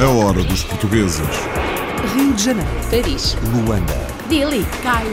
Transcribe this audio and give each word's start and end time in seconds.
A 0.00 0.08
hora 0.08 0.42
dos 0.42 0.64
portugueses. 0.64 1.20
Rio 2.14 2.32
de 2.32 2.42
Janeiro, 2.42 2.70
Paris, 2.90 3.36
Luanda, 3.52 3.92
Delhi, 4.30 4.64
Cairo, 4.82 5.10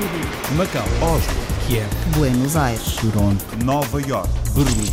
Macau, 0.55 0.86
Oslo, 1.02 1.34
Kiev, 1.68 1.89
Buenos 2.16 2.55
Aires, 2.55 2.96
Toronto, 2.96 3.44
Nova 3.66 4.02
York. 4.02 4.29
Berlim. 4.55 4.89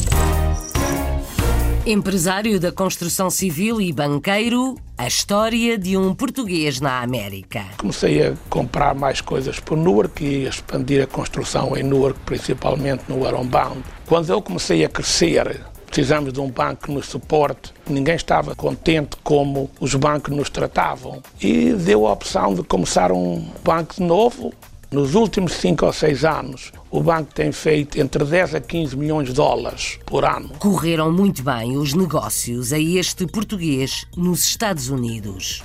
empresário 1.86 2.58
da 2.58 2.72
construção 2.72 3.30
civil 3.30 3.80
e 3.80 3.92
banqueiro, 3.92 4.74
a 4.96 5.06
história 5.06 5.78
de 5.78 5.96
um 5.96 6.12
português 6.12 6.80
na 6.80 7.00
América. 7.00 7.66
Comecei 7.76 8.26
a 8.26 8.34
comprar 8.50 8.96
mais 8.96 9.20
coisas 9.20 9.60
por 9.60 9.78
Newark 9.78 10.24
e 10.24 10.44
a 10.44 10.48
expandir 10.48 11.04
a 11.04 11.06
construção 11.06 11.76
em 11.76 11.84
Newark, 11.84 12.18
principalmente 12.26 13.04
no 13.06 13.24
Aronbound. 13.24 13.84
Quando 14.06 14.28
eu 14.30 14.42
comecei 14.42 14.84
a 14.84 14.88
crescer, 14.88 15.60
precisamos 15.88 16.32
de 16.32 16.40
um 16.40 16.50
banco 16.50 16.84
que 16.84 16.92
nos 16.92 17.06
suporte. 17.06 17.72
Ninguém 17.88 18.14
estava 18.14 18.54
contente 18.54 19.16
como 19.24 19.70
os 19.80 19.94
bancos 19.94 20.34
nos 20.36 20.50
tratavam. 20.50 21.22
E 21.40 21.72
deu 21.72 22.06
a 22.06 22.12
opção 22.12 22.54
de 22.54 22.62
começar 22.62 23.10
um 23.10 23.44
banco 23.64 24.02
novo. 24.02 24.52
Nos 24.90 25.14
últimos 25.14 25.52
5 25.52 25.84
ou 25.84 25.92
6 25.92 26.24
anos, 26.24 26.72
o 26.90 27.02
banco 27.02 27.34
tem 27.34 27.52
feito 27.52 28.00
entre 28.00 28.24
10 28.24 28.54
a 28.54 28.60
15 28.60 28.96
milhões 28.96 29.28
de 29.28 29.34
dólares 29.34 29.98
por 30.06 30.24
ano. 30.24 30.48
Correram 30.58 31.12
muito 31.12 31.42
bem 31.42 31.76
os 31.76 31.92
negócios 31.92 32.72
a 32.72 32.78
este 32.78 33.26
português 33.26 34.06
nos 34.16 34.44
Estados 34.44 34.88
Unidos. 34.88 35.62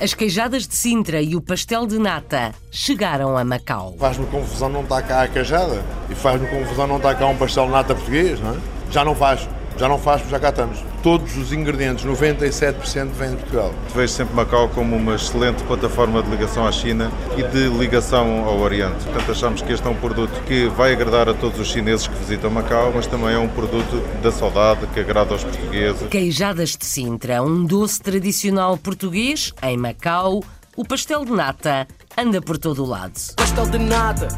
As 0.00 0.14
queijadas 0.14 0.66
de 0.66 0.74
Sintra 0.74 1.22
e 1.22 1.36
o 1.36 1.40
pastel 1.40 1.86
de 1.86 1.96
nata 1.96 2.52
chegaram 2.72 3.38
a 3.38 3.44
Macau. 3.44 3.94
Faz-me 4.00 4.26
confusão 4.26 4.68
não 4.68 4.82
estar 4.82 5.02
cá 5.02 5.22
a 5.22 5.28
cajada 5.28 5.84
e 6.10 6.14
faz-me 6.16 6.48
confusão 6.48 6.88
não 6.88 6.96
estar 6.96 7.14
cá 7.14 7.28
um 7.28 7.36
pastel 7.36 7.66
de 7.66 7.70
nata 7.70 7.94
português, 7.94 8.40
não 8.40 8.50
é? 8.50 8.81
Já 8.92 9.02
não 9.06 9.14
faz, 9.14 9.48
já 9.78 9.88
não 9.88 9.96
faz, 9.96 10.20
porque 10.20 10.32
já 10.32 10.38
cá 10.38 10.50
estamos. 10.50 10.78
Todos 11.02 11.34
os 11.38 11.50
ingredientes, 11.50 12.04
97% 12.04 13.08
vêm 13.12 13.30
de 13.30 13.36
Portugal. 13.36 13.72
Vejo 13.94 14.12
sempre 14.12 14.34
Macau 14.34 14.68
como 14.68 14.94
uma 14.94 15.14
excelente 15.14 15.62
plataforma 15.64 16.22
de 16.22 16.30
ligação 16.30 16.66
à 16.66 16.70
China 16.70 17.10
e 17.36 17.42
de 17.42 17.68
ligação 17.70 18.44
ao 18.44 18.58
Oriente. 18.60 19.02
Portanto, 19.04 19.30
achamos 19.32 19.62
que 19.62 19.72
este 19.72 19.86
é 19.86 19.90
um 19.90 19.94
produto 19.96 20.42
que 20.46 20.66
vai 20.68 20.92
agradar 20.92 21.26
a 21.26 21.32
todos 21.32 21.58
os 21.58 21.68
chineses 21.68 22.06
que 22.06 22.14
visitam 22.16 22.50
Macau, 22.50 22.92
mas 22.94 23.06
também 23.06 23.34
é 23.34 23.38
um 23.38 23.48
produto 23.48 24.02
da 24.22 24.30
saudade 24.30 24.86
que 24.88 25.00
agrada 25.00 25.32
aos 25.32 25.42
portugueses. 25.42 26.06
Queijadas 26.08 26.76
de 26.76 26.84
Sintra, 26.84 27.42
um 27.42 27.64
doce 27.64 27.98
tradicional 28.00 28.76
português 28.76 29.54
em 29.62 29.78
Macau. 29.78 30.44
O 30.76 30.84
pastel 30.86 31.24
de 31.24 31.32
nata 31.32 31.86
anda 32.16 32.40
por 32.40 32.56
todo 32.58 32.84
o 32.84 32.86
lado. 32.86 33.12
pastel 33.36 33.66
de 33.66 33.78
nata, 33.78 34.28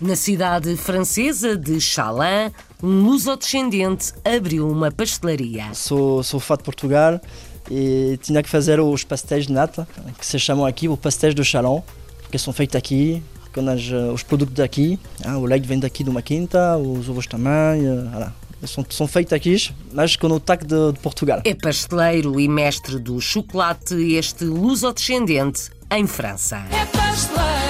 Na 0.00 0.14
cidade 0.14 0.76
francesa 0.76 1.56
de 1.56 1.80
Chalin, 1.80 2.52
um 2.82 3.02
luso-descendente 3.02 4.12
abriu 4.24 4.68
uma 4.70 4.92
pastelaria. 4.92 5.74
Sou, 5.74 6.22
sou 6.22 6.38
fã 6.38 6.56
de 6.56 6.62
Portugal 6.62 7.20
e 7.68 8.16
tinha 8.22 8.40
que 8.42 8.48
fazer 8.48 8.78
os 8.78 9.02
pastéis 9.02 9.48
de 9.48 9.52
nata, 9.52 9.88
que 10.16 10.24
se 10.24 10.38
chamam 10.38 10.64
aqui 10.64 10.88
os 10.88 10.98
pastéis 10.98 11.34
de 11.34 11.42
Chalon, 11.44 11.82
porque 12.22 12.38
são 12.38 12.52
feitos 12.52 12.76
aqui, 12.76 13.20
com 13.52 13.68
as, 13.68 13.80
eh, 13.90 14.12
os 14.12 14.22
produtos 14.22 14.54
daqui. 14.54 14.98
ah, 15.24 15.36
o 15.36 15.44
leite 15.44 15.66
vem 15.66 15.80
daqui 15.80 16.04
de 16.04 16.10
uma 16.10 16.22
quinta, 16.22 16.76
os 16.78 17.08
ovos 17.08 17.26
também. 17.26 17.84
eh, 17.84 18.08
voilà. 18.10 18.32
São, 18.66 18.84
são 18.90 19.06
feitos 19.06 19.32
aqui, 19.32 19.56
mas 19.92 20.14
com 20.16 20.28
o 20.28 20.38
toque 20.40 20.64
de, 20.64 20.92
de 20.92 20.98
Portugal. 21.00 21.40
É 21.44 21.54
pasteleiro 21.54 22.38
e 22.40 22.48
mestre 22.48 22.98
do 22.98 23.20
chocolate, 23.20 23.94
este 24.14 24.44
luso-descendente 24.44 25.70
em 25.90 26.06
França. 26.06 26.56
é 26.70 26.86
pasteleiro, 26.86 27.67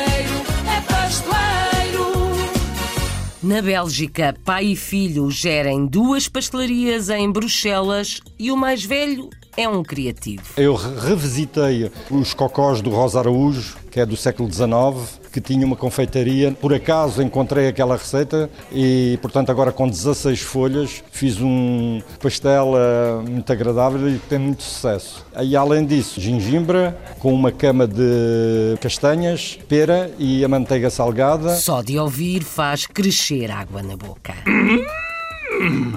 Na 3.41 3.63
Bélgica, 3.63 4.35
pai 4.45 4.73
e 4.73 4.77
filho 4.77 5.31
gerem 5.31 5.87
duas 5.87 6.27
pastelarias 6.27 7.09
em 7.09 7.31
Bruxelas 7.31 8.21
e 8.37 8.51
o 8.51 8.57
mais 8.57 8.85
velho 8.85 9.31
é 9.59 9.69
um 9.69 9.83
criativo. 9.83 10.43
Eu 10.57 10.75
re- 10.75 11.09
revisitei 11.09 11.91
os 12.11 12.33
cocós 12.33 12.81
do 12.81 12.91
Rosa 12.91 13.19
Araújo, 13.19 13.77
que 13.91 13.99
é 14.01 14.07
do 14.07 14.17
século 14.17 14.49
XIX, 14.53 15.19
que 15.33 15.41
tinha 15.41 15.67
uma 15.67 15.75
confeitaria. 15.77 16.53
Por 16.53 16.73
acaso 16.73 17.21
encontrei 17.23 17.67
aquela 17.69 17.97
receita 17.97 18.49
e, 18.73 19.19
portanto, 19.21 19.51
agora 19.51 19.73
com 19.73 19.89
16 19.89 20.41
folhas 20.43 21.03
fiz 21.11 21.41
um 21.41 22.01
pastel 22.23 22.73
eh, 22.77 23.29
muito 23.29 23.53
agradável 23.53 24.09
e 24.09 24.19
que 24.19 24.27
tem 24.29 24.39
muito 24.39 24.63
sucesso. 24.63 25.25
E 25.43 25.57
além 25.57 25.85
disso, 25.85 26.21
gengibre 26.21 26.93
com 27.19 27.33
uma 27.35 27.51
cama 27.51 27.87
de 27.87 28.77
castanhas, 28.81 29.59
pera 29.69 30.11
e 30.19 30.45
a 30.45 30.49
manteiga 30.49 30.89
salgada. 30.91 31.57
Só 31.57 31.83
de 31.83 31.99
ouvir 31.99 32.45
faz 32.45 32.87
crescer 32.87 33.51
água 33.51 33.83
na 33.83 33.97
boca. 33.97 34.35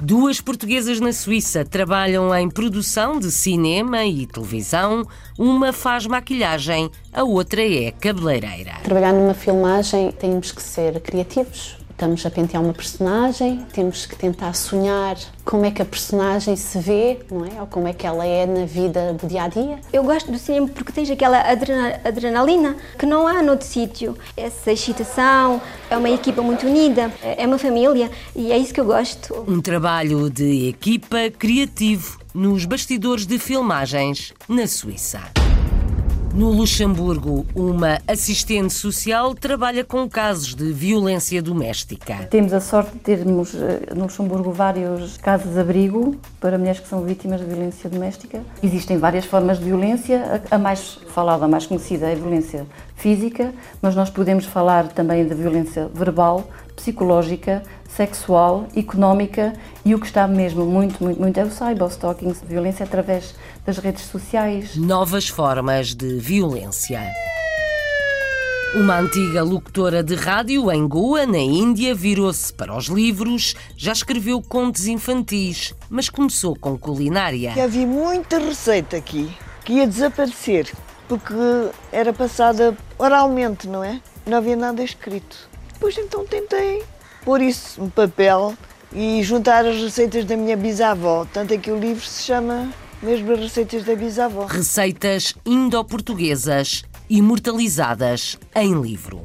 Duas 0.02 0.42
portuguesas 0.42 1.00
na 1.00 1.14
Suíça 1.14 1.64
trabalham 1.64 2.36
em 2.36 2.50
produção 2.50 3.20
de 3.20 3.32
cinema 3.32 4.04
e 4.06 4.26
televisão. 4.26 5.06
Uma 5.38 5.72
faz 5.72 6.08
maquilhagem, 6.08 6.90
a 7.14 7.24
outra 7.24 7.62
é 7.62 7.92
cabeleireira. 7.92 8.80
Trabalhar 8.84 9.14
numa 9.14 9.34
filmagem 9.34 10.12
temos 10.12 10.52
que 10.52 10.62
ser 10.62 11.00
criativos. 11.02 11.78
Estamos 12.02 12.26
a 12.26 12.32
pentear 12.32 12.64
uma 12.64 12.74
personagem, 12.74 13.64
temos 13.72 14.08
que 14.08 14.16
tentar 14.16 14.56
sonhar 14.56 15.16
como 15.46 15.66
é 15.66 15.70
que 15.70 15.84
a 15.84 15.86
personagem 15.86 16.56
se 16.56 16.80
vê, 16.80 17.20
não 17.30 17.46
é? 17.46 17.62
Ou 17.62 17.68
como 17.68 17.88
é 17.88 17.94
que 17.94 18.08
ela 18.08 18.26
é 18.26 18.44
na 18.48 18.66
vida 18.66 19.14
do 19.14 19.28
dia 19.28 19.44
a 19.44 19.48
dia. 19.48 19.78
Eu 19.94 20.04
gosto 20.04 20.32
do 20.32 20.40
cinema 20.40 20.68
porque 20.68 20.92
tens 20.92 21.12
aquela 21.12 21.40
adrena- 21.40 22.02
adrenalina 22.04 22.76
que 22.98 23.06
não 23.06 23.28
há 23.28 23.44
noutro 23.44 23.68
sítio. 23.68 24.18
Essa 24.36 24.72
excitação, 24.72 25.62
é 25.92 25.96
uma 25.96 26.10
equipa 26.10 26.42
muito 26.42 26.66
unida, 26.66 27.14
é 27.22 27.46
uma 27.46 27.60
família 27.60 28.10
e 28.36 28.52
é 28.52 28.58
isso 28.58 28.74
que 28.74 28.80
eu 28.82 28.86
gosto. 28.86 29.46
Um 29.48 29.62
trabalho 29.62 30.28
de 30.28 30.70
equipa 30.70 31.30
criativo 31.30 32.18
nos 32.34 32.66
bastidores 32.66 33.28
de 33.28 33.38
filmagens 33.38 34.34
na 34.50 34.66
Suíça. 34.66 35.22
No 36.34 36.50
Luxemburgo, 36.50 37.46
uma 37.53 38.00
assistente 38.08 38.74
social 38.74 39.36
trabalha 39.36 39.84
com 39.84 40.08
casos 40.08 40.56
de 40.56 40.72
violência 40.72 41.42
doméstica. 41.42 42.25
Temos 42.30 42.53
a 42.53 42.62
sorte 42.62 42.94
de 42.94 43.00
termos 43.00 43.53
eh, 43.53 43.94
no 43.94 44.03
Luxemburgo 44.03 44.50
vários 44.50 45.18
casas 45.18 45.53
de 45.53 45.59
abrigo 45.59 46.16
para 46.40 46.58
mulheres 46.58 46.80
que 46.80 46.88
são 46.88 47.03
vítimas 47.03 47.41
de 47.41 47.47
violência 47.47 47.90
doméstica. 47.90 48.41
Existem 48.64 48.97
várias 48.97 49.25
formas 49.25 49.59
de 49.59 49.66
violência, 49.66 50.41
a 50.50 50.56
a 50.56 50.58
mais 50.58 51.00
falada, 51.09 51.44
a 51.44 51.47
mais 51.50 51.66
conhecida 51.66 52.08
é 52.08 52.14
a 52.14 52.16
violência 52.16 52.66
física, 52.96 53.53
mas 53.81 53.94
nós 53.94 54.09
podemos 54.09 54.46
falar 54.46 54.88
também 54.88 55.28
da 55.28 55.36
violência 55.36 55.90
verbal, 55.94 56.47
psicológica, 56.75 57.62
sexual, 57.90 58.68
económica 58.75 59.53
e 59.84 59.94
o 59.94 60.00
que 60.00 60.06
está 60.06 60.28
mesmo 60.28 60.66
muito, 60.66 61.03
muito, 61.03 61.20
muito 61.20 61.38
é 61.38 61.44
o 61.44 61.52
cyberstalking, 61.52 62.34
violência 62.47 62.86
através 62.86 63.36
das 63.66 63.78
redes 63.78 64.06
sociais. 64.06 64.76
Novas 64.76 65.28
formas 65.28 65.94
de 65.94 66.18
violência. 66.18 67.02
Uma 68.74 69.00
antiga 69.00 69.44
locutora 69.44 70.02
de 70.02 70.16
rádio 70.16 70.72
em 70.72 70.88
Goa, 70.88 71.26
na 71.26 71.38
Índia, 71.38 71.94
virou-se 71.94 72.54
para 72.54 72.76
os 72.76 72.86
livros, 72.86 73.54
já 73.76 73.92
escreveu 73.92 74.42
contos 74.42 74.88
infantis, 74.88 75.74
mas 75.90 76.10
começou 76.10 76.56
com 76.56 76.78
culinária. 76.78 77.52
Que 77.52 77.60
havia 77.60 77.86
muita 77.86 78.40
receita 78.40 78.96
aqui 78.96 79.30
que 79.66 79.74
ia 79.74 79.86
desaparecer 79.88 80.72
porque 81.12 81.34
era 81.92 82.14
passada 82.14 82.74
oralmente, 82.98 83.68
não 83.68 83.84
é? 83.84 84.00
Não 84.26 84.38
havia 84.38 84.56
nada 84.56 84.82
escrito. 84.82 85.50
Depois 85.74 85.98
então 85.98 86.26
tentei 86.26 86.84
pôr 87.26 87.42
isso 87.42 87.82
no 87.82 87.92
papel 87.92 88.54
e 88.94 89.22
juntar 89.22 89.66
as 89.66 89.76
receitas 89.76 90.24
da 90.24 90.38
minha 90.38 90.56
bisavó. 90.56 91.28
Tanto 91.34 91.54
é 91.54 91.58
que 91.58 91.70
o 91.70 91.78
livro 91.78 92.06
se 92.06 92.24
chama 92.24 92.70
mesmo 93.02 93.32
as 93.34 93.40
receitas 93.40 93.84
da 93.84 93.96
bisavó. 93.96 94.46
Receitas 94.46 95.34
indo-portuguesas 95.46 96.84
imortalizadas 97.10 98.38
em 98.56 98.80
livro. 98.80 99.24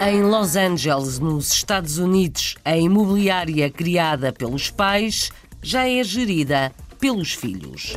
Em 0.00 0.22
Los 0.22 0.56
Angeles, 0.56 1.18
nos 1.18 1.52
Estados 1.52 1.98
Unidos, 1.98 2.56
a 2.64 2.76
imobiliária 2.76 3.70
criada 3.70 4.32
pelos 4.32 4.70
pais 4.70 5.30
já 5.62 5.88
é 5.88 6.04
gerida 6.04 6.72
pelos 7.06 7.34
filhos. 7.34 7.94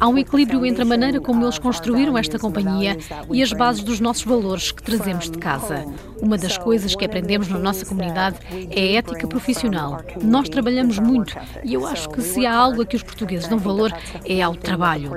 Há 0.00 0.08
um 0.08 0.16
equilíbrio 0.16 0.64
entre 0.64 0.80
a 0.80 0.84
maneira 0.86 1.20
como 1.20 1.44
eles 1.44 1.58
construíram 1.58 2.16
esta 2.16 2.38
companhia 2.38 2.96
e 3.30 3.42
as 3.42 3.52
bases 3.52 3.82
dos 3.82 4.00
nossos 4.00 4.24
valores 4.24 4.72
que 4.72 4.82
trazemos 4.82 5.30
de 5.30 5.36
casa. 5.36 5.84
Uma 6.22 6.38
das 6.38 6.56
coisas 6.56 6.96
que 6.96 7.04
aprendemos 7.04 7.48
na 7.48 7.58
nossa 7.58 7.84
comunidade 7.84 8.38
é 8.70 8.80
a 8.80 8.98
ética 8.98 9.26
profissional. 9.26 10.00
Nós 10.22 10.48
trabalhamos 10.48 10.98
muito 10.98 11.36
e 11.62 11.74
eu 11.74 11.86
acho 11.86 12.08
que 12.08 12.22
se 12.22 12.46
há 12.46 12.54
algo 12.54 12.80
a 12.80 12.86
que 12.86 12.96
os 12.96 13.02
portugueses 13.02 13.46
dão 13.46 13.58
valor 13.58 13.92
é 14.24 14.40
ao 14.40 14.56
trabalho. 14.56 15.10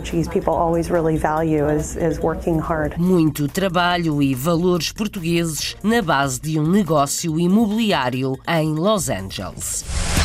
Muito 2.97 3.47
trabalho 3.47 4.21
e 4.21 4.35
valores 4.35 4.91
portugueses 4.91 5.77
na 5.81 6.01
base 6.01 6.41
de 6.41 6.59
um 6.59 6.69
negócio 6.69 7.39
imobiliário 7.39 8.37
em 8.45 8.73
Los 8.73 9.07
Angeles. 9.07 10.24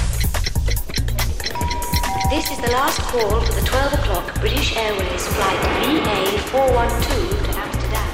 This 2.31 2.49
is 2.49 2.59
the 2.59 2.71
last 2.71 3.01
call 3.11 3.41
for 3.41 3.55
the 3.55 3.67
12 3.67 3.93
o'clock 3.95 4.39
British 4.39 4.77
Airways 4.77 5.27
flight 5.27 5.59
VA412 5.83 7.43
to 7.43 7.59
Amsterdam. 7.59 8.07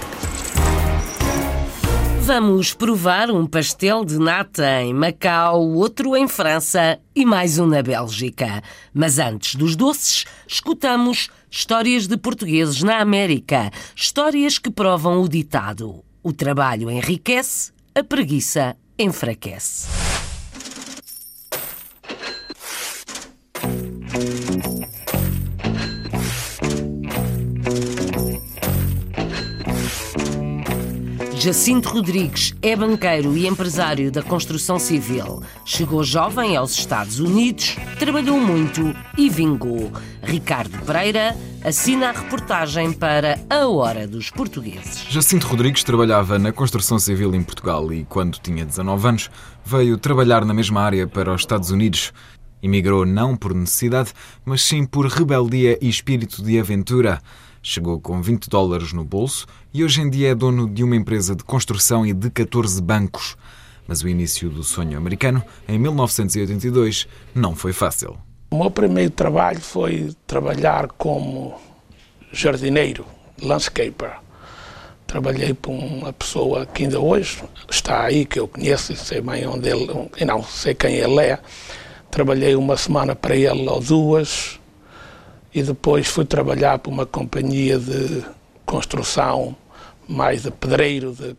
Vamos 2.23 2.73
provar 2.73 3.31
um 3.31 3.47
pastel 3.47 4.07
de 4.07 4.19
nata 4.19 4.81
em 4.81 4.95
Macau, 4.95 5.61
outro 5.75 6.17
em 6.17 6.27
França 6.27 6.99
e 7.15 7.27
mais 7.27 7.59
um 7.59 7.67
na 7.67 7.83
Bélgica. 7.83 8.63
Mas 8.95 9.19
antes 9.19 9.55
dos 9.55 9.77
doces, 9.77 10.25
escutamos 10.49 11.29
histórias 11.51 12.07
de 12.07 12.17
portugueses 12.17 12.83
na 12.83 13.01
América, 13.01 13.71
histórias 13.95 14.59
que 14.59 14.71
provam 14.71 15.21
o 15.21 15.29
ditado: 15.29 16.03
o 16.23 16.33
trabalho 16.33 16.91
enriquece, 16.91 17.71
a 17.95 18.03
preguiça 18.03 18.79
enfraquece. 18.99 20.06
Jacinto 31.47 31.91
Rodrigues 31.91 32.53
é 32.61 32.75
banqueiro 32.75 33.37
e 33.37 33.47
empresário 33.47 34.11
da 34.11 34.21
construção 34.21 34.81
civil. 34.81 35.45
Chegou 35.65 36.03
jovem 36.03 36.57
aos 36.57 36.73
Estados 36.73 37.21
Unidos, 37.21 37.77
trabalhou 38.01 38.41
muito 38.41 38.93
e 39.17 39.31
vingou. 39.31 39.93
Ricardo 40.25 40.77
Pereira 40.85 41.37
assina 41.65 42.09
a 42.09 42.13
reportagem 42.13 42.93
para 42.93 43.39
A 43.49 43.65
Hora 43.69 44.09
dos 44.09 44.29
Portugueses. 44.29 45.07
Jacinto 45.09 45.47
Rodrigues 45.47 45.85
trabalhava 45.85 46.37
na 46.37 46.51
construção 46.51 46.99
civil 46.99 47.33
em 47.33 47.45
Portugal 47.45 47.93
e, 47.93 48.05
quando 48.07 48.41
tinha 48.41 48.67
19 48.67 49.07
anos, 49.07 49.31
veio 49.65 49.97
trabalhar 49.97 50.45
na 50.45 50.53
mesma 50.53 50.83
área 50.83 51.07
para 51.07 51.33
os 51.33 51.43
Estados 51.43 51.71
Unidos. 51.71 52.13
Emigrou 52.61 53.07
não 53.07 53.37
por 53.37 53.55
necessidade, 53.55 54.13
mas 54.45 54.63
sim 54.63 54.85
por 54.85 55.07
rebeldia 55.07 55.79
e 55.81 55.89
espírito 55.89 56.43
de 56.43 56.59
aventura. 56.59 57.23
Chegou 57.69 58.01
com 58.01 58.23
20 58.23 58.49
dólares 58.49 58.93
no 58.93 59.03
bolso 59.03 59.45
e 59.75 59.83
hoje 59.83 60.01
em 60.01 60.09
dia 60.09 60.31
é 60.31 60.35
dono 60.37 60.71
de 60.71 60.85
uma 60.85 60.95
empresa 60.95 61.35
de 61.35 61.43
construção 61.43 62.07
e 62.07 62.13
de 62.13 62.31
14 62.31 62.81
bancos. 62.81 63.37
Mas 63.89 64.03
o 64.05 64.09
início 64.09 64.49
do 64.49 64.63
sonho 64.63 64.97
americano, 64.97 65.43
em 65.67 65.77
1982, 65.77 67.09
não 67.35 67.57
foi 67.57 67.73
fácil. 67.73 68.17
O 68.53 68.59
meu 68.59 68.71
primeiro 68.71 69.11
trabalho 69.11 69.61
foi 69.61 70.15
trabalhar 70.29 70.87
como 70.97 71.61
jardineiro, 72.31 73.05
landscaper. 73.43 74.13
Trabalhei 75.05 75.53
para 75.53 75.73
uma 75.73 76.13
pessoa 76.13 76.67
que 76.67 76.85
ainda 76.85 77.01
hoje 77.01 77.43
está 77.69 78.05
aí, 78.05 78.25
que 78.25 78.39
eu 78.39 78.47
conheço 78.47 78.93
e 78.93 78.97
sei 78.97 79.21
bem 79.21 79.45
onde 79.45 79.69
ele, 79.69 79.89
não, 80.25 80.41
sei 80.45 80.73
quem 80.73 80.95
ele 80.95 81.19
é. 81.19 81.41
Trabalhei 82.13 82.55
uma 82.55 82.77
semana 82.77 83.17
para 83.17 83.35
ele 83.35 83.69
ou 83.69 83.81
duas, 83.81 84.61
e 85.57 85.63
depois 85.63 86.07
fui 86.07 86.27
trabalhar 86.27 86.79
para 86.79 86.93
uma 86.93 87.07
companhia 87.07 87.79
de 87.79 88.23
construção, 88.67 89.57
mais 90.07 90.43
de 90.43 90.51
pedreiro, 90.51 91.15
de 91.15 91.35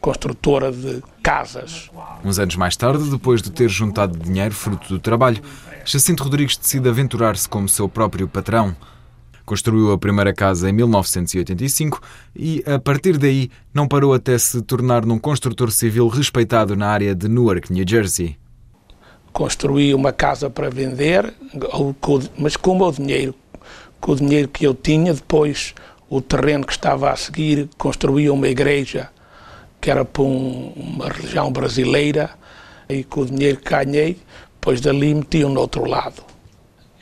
construtora 0.00 0.70
de 0.70 1.02
casas. 1.20 1.90
Uns 2.24 2.38
anos 2.38 2.54
mais 2.54 2.76
tarde, 2.76 3.10
depois 3.10 3.42
de 3.42 3.50
ter 3.50 3.68
juntado 3.68 4.16
dinheiro 4.16 4.54
fruto 4.54 4.88
do 4.88 5.00
trabalho, 5.00 5.42
Jacinto 5.84 6.22
Rodrigues 6.22 6.56
decide 6.56 6.88
aventurar-se 6.88 7.48
como 7.48 7.68
seu 7.68 7.88
próprio 7.88 8.28
patrão. 8.28 8.76
Construiu 9.44 9.90
a 9.90 9.98
primeira 9.98 10.32
casa 10.32 10.70
em 10.70 10.72
1985 10.72 12.00
e, 12.36 12.62
a 12.64 12.78
partir 12.78 13.18
daí, 13.18 13.50
não 13.74 13.88
parou 13.88 14.14
até 14.14 14.38
se 14.38 14.62
tornar 14.62 15.04
num 15.04 15.18
construtor 15.18 15.72
civil 15.72 16.06
respeitado 16.06 16.76
na 16.76 16.86
área 16.86 17.12
de 17.12 17.28
Newark, 17.28 17.72
New 17.72 17.84
Jersey 17.84 18.38
construí 19.32 19.94
uma 19.94 20.12
casa 20.12 20.50
para 20.50 20.70
vender, 20.70 21.32
mas 22.36 22.56
com 22.56 22.78
o 22.78 22.92
dinheiro, 22.92 23.34
com 24.00 24.12
o 24.12 24.16
dinheiro 24.16 24.48
que 24.48 24.66
eu 24.66 24.74
tinha, 24.74 25.14
depois 25.14 25.74
o 26.08 26.20
terreno 26.20 26.66
que 26.66 26.72
estava 26.72 27.10
a 27.10 27.16
seguir, 27.16 27.68
construí 27.78 28.28
uma 28.28 28.48
igreja 28.48 29.10
que 29.80 29.90
era 29.90 30.04
para 30.04 30.22
um, 30.22 30.72
uma 30.76 31.08
religião 31.08 31.50
brasileira, 31.50 32.30
e 32.88 33.04
com 33.04 33.20
o 33.20 33.26
dinheiro 33.26 33.58
que 33.58 33.70
ganhei, 33.70 34.18
depois 34.54 34.80
dali 34.80 35.14
meti-o 35.14 35.48
no 35.48 35.60
outro 35.60 35.84
lado. 35.86 36.22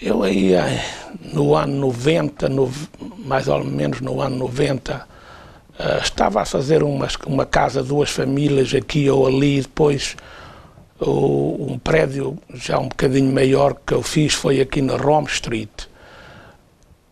Eu 0.00 0.22
aí, 0.22 0.52
eh, 0.52 0.84
no 1.32 1.56
ano 1.56 1.74
90, 1.74 2.48
no, 2.48 2.70
mais 3.19 3.48
ou 3.48 3.64
menos 3.64 4.00
no 4.00 4.20
ano 4.20 4.36
90, 4.36 5.06
eh, 5.76 6.00
estava 6.00 6.42
a 6.42 6.44
fazer 6.44 6.84
uma, 6.84 7.08
uma 7.26 7.44
casa, 7.44 7.82
duas 7.82 8.10
famílias 8.10 8.72
aqui 8.74 9.10
ou 9.10 9.26
ali, 9.26 9.62
depois 9.62 10.14
um 11.00 11.78
prédio 11.78 12.36
já 12.52 12.78
um 12.78 12.88
bocadinho 12.88 13.32
maior 13.32 13.74
que 13.86 13.94
eu 13.94 14.02
fiz 14.02 14.34
foi 14.34 14.60
aqui 14.60 14.82
na 14.82 14.96
Rome 14.96 15.28
Street, 15.28 15.86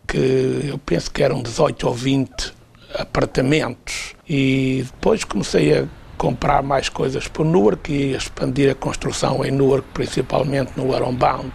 que 0.07 0.67
eu 0.69 0.77
penso 0.79 1.11
que 1.11 1.23
eram 1.23 1.41
18 1.41 1.87
ou 1.87 1.93
20 1.93 2.53
apartamentos. 2.95 4.15
E 4.27 4.85
depois 4.85 5.23
comecei 5.23 5.79
a 5.79 5.85
comprar 6.17 6.63
mais 6.63 6.89
coisas 6.89 7.27
por 7.27 7.45
Newark 7.45 7.91
e 7.91 8.15
expandir 8.15 8.71
a 8.71 8.75
construção 8.75 9.45
em 9.45 9.51
Newark, 9.51 9.87
principalmente 9.93 10.71
no 10.75 10.93
Aronbound. 10.93 11.51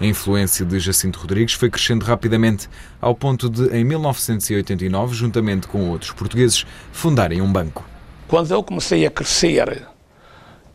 A 0.00 0.06
influência 0.06 0.64
de 0.64 0.78
Jacinto 0.78 1.18
Rodrigues 1.18 1.54
foi 1.54 1.68
crescendo 1.68 2.06
rapidamente, 2.06 2.68
ao 3.00 3.14
ponto 3.14 3.50
de, 3.50 3.76
em 3.76 3.84
1989, 3.84 5.14
juntamente 5.14 5.68
com 5.68 5.90
outros 5.90 6.12
portugueses, 6.12 6.64
fundarem 6.90 7.42
um 7.42 7.52
banco. 7.52 7.84
Quando 8.26 8.50
eu 8.50 8.62
comecei 8.62 9.04
a 9.04 9.10
crescer 9.10 9.86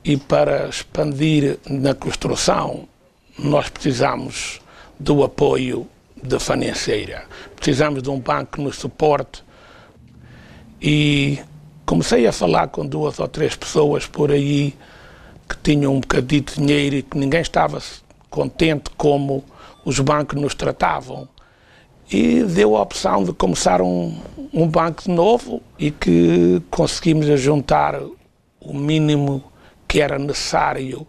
e 0.05 0.15
para 0.17 0.69
expandir 0.69 1.57
na 1.67 1.95
construção, 1.95 2.87
nós 3.39 3.69
precisamos 3.69 4.61
do 4.99 5.23
apoio 5.23 5.87
da 6.21 6.39
financeira. 6.39 7.25
Precisamos 7.55 8.03
de 8.03 8.09
um 8.11 8.19
banco 8.19 8.57
que 8.57 8.61
nos 8.61 8.75
suporte. 8.75 9.43
E 10.79 11.39
comecei 11.87 12.27
a 12.27 12.31
falar 12.31 12.67
com 12.67 12.85
duas 12.85 13.19
ou 13.19 13.27
três 13.27 13.55
pessoas 13.55 14.05
por 14.05 14.31
aí 14.31 14.75
que 15.49 15.57
tinham 15.63 15.95
um 15.95 15.99
bocadinho 15.99 16.43
de 16.43 16.53
dinheiro 16.53 16.95
e 16.97 17.01
que 17.01 17.17
ninguém 17.17 17.41
estava 17.41 17.81
contente 18.29 18.91
como 18.95 19.43
os 19.83 19.99
bancos 19.99 20.39
nos 20.39 20.53
tratavam. 20.53 21.27
E 22.11 22.43
deu 22.43 22.77
a 22.77 22.83
opção 22.83 23.23
de 23.23 23.33
começar 23.33 23.81
um, 23.81 24.15
um 24.53 24.67
banco 24.67 25.09
novo 25.09 25.63
e 25.79 25.89
que 25.89 26.61
conseguimos 26.69 27.25
juntar 27.39 27.99
o 28.61 28.71
mínimo 28.71 29.43
que 29.95 30.01
era 30.01 30.19
necessário 30.19 31.07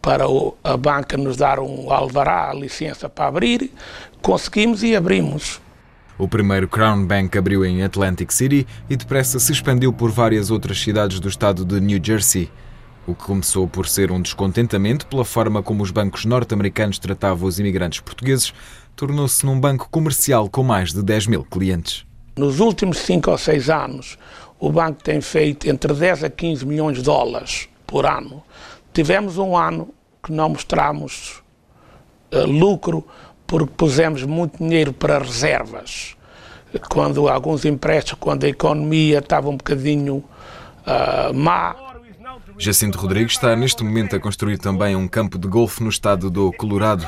para 0.00 0.24
a 0.64 0.76
banca 0.78 1.14
nos 1.14 1.36
dar 1.36 1.60
um 1.60 1.92
alvará, 1.92 2.48
a 2.48 2.54
licença 2.54 3.06
para 3.06 3.26
abrir, 3.26 3.70
conseguimos 4.22 4.82
e 4.82 4.96
abrimos. 4.96 5.60
O 6.16 6.26
primeiro 6.26 6.66
Crown 6.66 7.04
Bank 7.04 7.36
abriu 7.36 7.66
em 7.66 7.82
Atlantic 7.82 8.30
City 8.32 8.66
e 8.88 8.96
depressa 8.96 9.38
se 9.38 9.52
expandiu 9.52 9.92
por 9.92 10.10
várias 10.10 10.50
outras 10.50 10.80
cidades 10.80 11.20
do 11.20 11.28
estado 11.28 11.66
de 11.66 11.78
New 11.82 12.00
Jersey. 12.02 12.50
O 13.06 13.14
que 13.14 13.24
começou 13.24 13.68
por 13.68 13.86
ser 13.86 14.10
um 14.10 14.22
descontentamento 14.22 15.06
pela 15.06 15.26
forma 15.26 15.62
como 15.62 15.82
os 15.82 15.90
bancos 15.90 16.24
norte-americanos 16.24 16.98
tratavam 16.98 17.46
os 17.46 17.58
imigrantes 17.58 18.00
portugueses, 18.00 18.54
tornou-se 18.96 19.44
num 19.44 19.60
banco 19.60 19.86
comercial 19.90 20.48
com 20.48 20.62
mais 20.62 20.94
de 20.94 21.02
10 21.02 21.26
mil 21.26 21.44
clientes. 21.44 22.06
Nos 22.38 22.58
últimos 22.58 22.96
5 23.00 23.30
ou 23.30 23.36
6 23.36 23.68
anos, 23.68 24.16
o 24.58 24.72
banco 24.72 25.04
tem 25.04 25.20
feito 25.20 25.68
entre 25.68 25.92
10 25.92 26.24
a 26.24 26.30
15 26.30 26.64
milhões 26.64 26.96
de 26.96 27.02
dólares 27.02 27.68
por 27.86 28.06
ano. 28.06 28.42
Tivemos 28.92 29.38
um 29.38 29.56
ano 29.56 29.88
que 30.22 30.32
não 30.32 30.48
mostramos 30.48 31.42
uh, 32.32 32.46
lucro 32.46 33.04
porque 33.46 33.72
pusemos 33.76 34.22
muito 34.22 34.58
dinheiro 34.58 34.92
para 34.92 35.18
reservas. 35.18 36.16
Quando 36.88 37.28
alguns 37.28 37.64
empréstimos, 37.64 38.18
quando 38.20 38.44
a 38.44 38.48
economia 38.48 39.18
estava 39.18 39.48
um 39.48 39.56
bocadinho 39.56 40.24
uh, 40.86 41.32
má. 41.34 41.76
Jacinto 42.58 42.98
Rodrigues 42.98 43.32
está 43.32 43.56
neste 43.56 43.82
momento 43.82 44.14
a 44.14 44.20
construir 44.20 44.58
também 44.58 44.94
um 44.94 45.08
campo 45.08 45.38
de 45.38 45.48
golfe 45.48 45.82
no 45.82 45.88
estado 45.88 46.30
do 46.30 46.52
Colorado. 46.52 47.04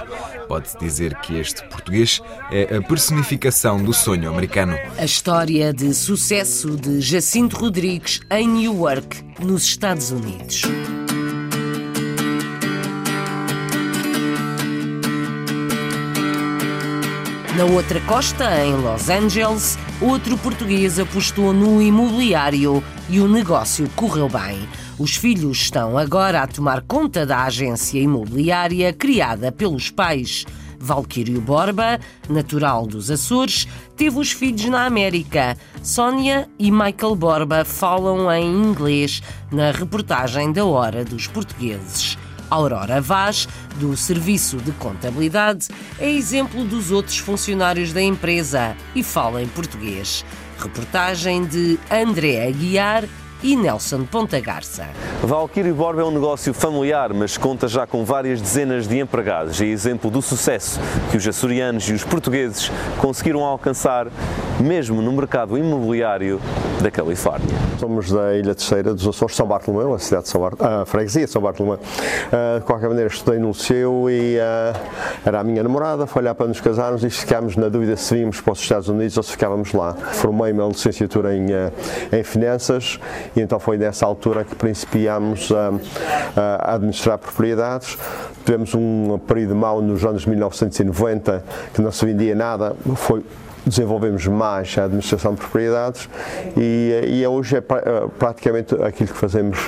Pode-se 0.49 0.79
dizer 0.79 1.15
que 1.21 1.39
este 1.39 1.63
português 1.69 2.21
é 2.51 2.77
a 2.77 2.83
personificação 2.83 3.83
do 3.83 3.93
sonho 3.93 4.29
americano. 4.29 4.77
A 4.99 5.05
história 5.05 5.73
de 5.73 5.95
sucesso 5.95 6.77
de 6.77 7.01
Jacinto 7.01 7.57
Rodrigues 7.57 8.21
em 8.31 8.49
Newark, 8.49 9.25
nos 9.41 9.65
Estados 9.65 10.11
Unidos. 10.11 10.63
Na 17.57 17.65
outra 17.65 18.01
costa, 18.03 18.63
em 18.67 18.75
Los 18.75 19.09
Angeles, 19.09 19.79
outro 20.01 20.37
português 20.37 20.99
apostou 20.99 21.55
no 21.55 21.81
imobiliário 21.81 22.85
e 23.09 23.19
o 23.19 23.27
negócio 23.27 23.89
correu 23.97 24.29
bem. 24.29 24.69
Os 24.99 25.15
filhos 25.15 25.59
estão 25.59 25.99
agora 25.99 26.43
a 26.43 26.47
tomar 26.47 26.81
conta 26.81 27.27
da 27.27 27.43
agência 27.43 28.01
imobiliária 28.01 28.95
criada 28.95 29.53
pelos 29.53 29.91
pais. 29.91 30.47
Valquírio 30.79 31.39
Borba, 31.39 32.01
natural 32.31 32.87
dos 32.87 33.11
Açores, 33.11 33.69
teve 33.95 34.19
os 34.19 34.33
filhos 34.33 34.65
na 34.65 34.87
América. 34.87 35.55
Sónia 35.83 36.49
e 36.59 36.71
Michael 36.71 37.15
Borba 37.15 37.63
falam 37.63 38.33
em 38.33 38.47
inglês 38.47 39.23
na 39.53 39.71
reportagem 39.71 40.51
da 40.51 40.65
Hora 40.65 41.05
dos 41.05 41.27
Portugueses. 41.27 42.17
Aurora 42.49 42.99
Vaz, 42.99 43.47
do 43.79 43.95
Serviço 43.99 44.57
de 44.57 44.73
Contabilidade, 44.73 45.69
é 45.99 46.11
exemplo 46.11 46.65
dos 46.65 46.91
outros 46.91 47.19
funcionários 47.19 47.93
da 47.93 48.01
empresa 48.01 48.75
e 48.95 49.03
fala 49.03 49.43
em 49.43 49.49
português. 49.49 50.25
Reportagem 50.59 51.45
de 51.45 51.79
André 51.91 52.49
Aguiar 52.49 53.05
e 53.47 53.55
Nelson 53.55 54.03
Ponta 54.03 54.41
Garça. 54.41 54.89
Valkyrie 55.23 55.73
Borba 55.73 56.03
é 56.03 56.05
um 56.05 56.11
negócio 56.11 56.53
familiar, 56.53 57.15
mas 57.15 57.39
conta 57.39 57.69
já 57.69 57.87
com 57.87 58.05
várias 58.05 58.41
dezenas 58.41 58.89
de 58.89 58.99
empregados. 58.99 59.61
É 59.61 59.67
exemplo 59.67 60.11
do 60.11 60.21
sucesso 60.21 60.81
que 61.13 61.17
os 61.17 61.29
açorianos 61.29 61.89
e 61.89 61.93
os 61.93 62.03
portugueses 62.03 62.73
conseguiram 63.01 63.45
alcançar, 63.45 64.09
mesmo 64.61 65.03
no 65.03 65.13
mercado 65.13 65.59
imobiliário 65.59 66.41
da 66.83 66.91
Califórnia. 66.91 67.55
Somos 67.79 68.11
da 68.11 68.35
Ilha 68.35 68.55
Terceira 68.55 68.95
dos 68.95 69.07
Açores, 69.07 69.37
São 69.37 69.47
Bartolomeu, 69.47 69.95
a 69.95 69.99
cidade 69.99 70.25
de 70.25 70.31
São 70.31 70.41
Bartolomeu, 70.41 70.81
a 70.81 70.87
freguesia 70.87 71.25
de 71.25 71.31
São 71.31 71.43
Bartolomeu. 71.43 71.79
Uh, 71.79 72.61
de 72.61 72.65
qualquer 72.65 72.89
maneira, 72.89 73.09
estudei 73.09 73.39
no 73.39 73.49
liceu 73.49 74.09
e 74.09 74.37
uh, 74.37 74.79
era 75.25 75.41
a 75.41 75.45
minha 75.45 75.63
namorada, 75.63 76.07
foi 76.07 76.23
lá 76.23 76.35
para 76.35 76.47
nos 76.47 76.61
casarmos 76.61 77.05
e 77.05 77.11
ficámos 77.11 77.57
na 77.57 77.69
dúvida 77.69 77.97
se 77.97 78.15
vínhamos 78.15 78.41
para 78.41 78.53
os 78.53 78.61
Estados 78.61 78.89
Unidos 78.89 79.17
ou 79.17 79.23
se 79.23 79.33
ficávamos 79.33 79.73
lá. 79.73 79.95
Formei 79.95 80.53
uma 80.53 80.67
licenciatura 80.67 81.35
em, 81.35 81.47
uh, 81.47 81.73
em 82.13 82.25
Finanças 82.25 82.99
e 83.35 83.41
então 83.41 83.59
foi 83.59 83.77
nessa 83.77 84.07
altura 84.07 84.45
que 84.45 84.55
principiámos 84.55 85.53
a, 85.53 85.73
a 86.37 86.75
administrar 86.75 87.19
propriedades. 87.19 87.99
Tivemos 88.45 88.75
um 88.75 89.19
período 89.27 89.55
mau 89.55 89.83
nos 89.83 90.05
anos 90.05 90.25
1990 90.25 91.45
que 91.75 91.83
não 91.83 91.91
se 91.91 92.07
vendia 92.07 92.35
nada, 92.35 92.77
foi 92.95 93.25
desenvolvemos 93.67 94.27
mais 94.27 94.77
a 94.79 94.85
administração 94.85 95.35
de 95.35 95.41
propriedades 95.41 96.09
e, 96.57 97.19
e 97.21 97.27
hoje 97.27 97.57
é 97.57 97.61
praticamente 97.61 98.75
aquilo 98.77 99.09
que 99.09 99.19
fazemos, 99.19 99.59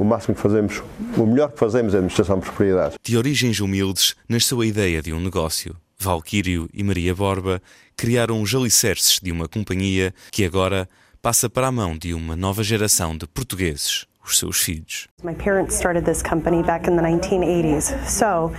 o 0.00 0.04
máximo 0.04 0.34
que 0.34 0.40
fazemos, 0.40 0.82
o 1.16 1.26
melhor 1.26 1.52
que 1.52 1.58
fazemos 1.58 1.92
é 1.92 1.96
a 1.96 2.00
administração 2.00 2.38
de 2.38 2.46
propriedades. 2.46 2.98
De 3.02 3.16
origens 3.16 3.60
humildes, 3.60 4.14
nasceu 4.28 4.60
a 4.60 4.66
ideia 4.66 5.02
de 5.02 5.12
um 5.12 5.20
negócio. 5.20 5.76
Valquírio 5.98 6.68
e 6.72 6.82
Maria 6.84 7.14
Borba 7.14 7.60
criaram 7.96 8.40
os 8.40 8.54
alicerces 8.54 9.18
de 9.20 9.32
uma 9.32 9.48
companhia 9.48 10.14
que 10.30 10.44
agora 10.44 10.88
passa 11.20 11.50
para 11.50 11.66
a 11.66 11.72
mão 11.72 11.98
de 11.98 12.14
uma 12.14 12.36
nova 12.36 12.62
geração 12.62 13.16
de 13.16 13.26
portugueses, 13.26 14.06
os 14.28 14.38
seus 14.38 14.58
filhos. 14.58 15.08
My 15.24 15.34
parents 15.34 15.74
started 15.74 16.04
this 16.04 16.22
company 16.22 16.62
back 16.62 16.88
in 16.88 16.94
the 16.94 17.02
1980s. 17.02 17.92
So, 18.06 18.52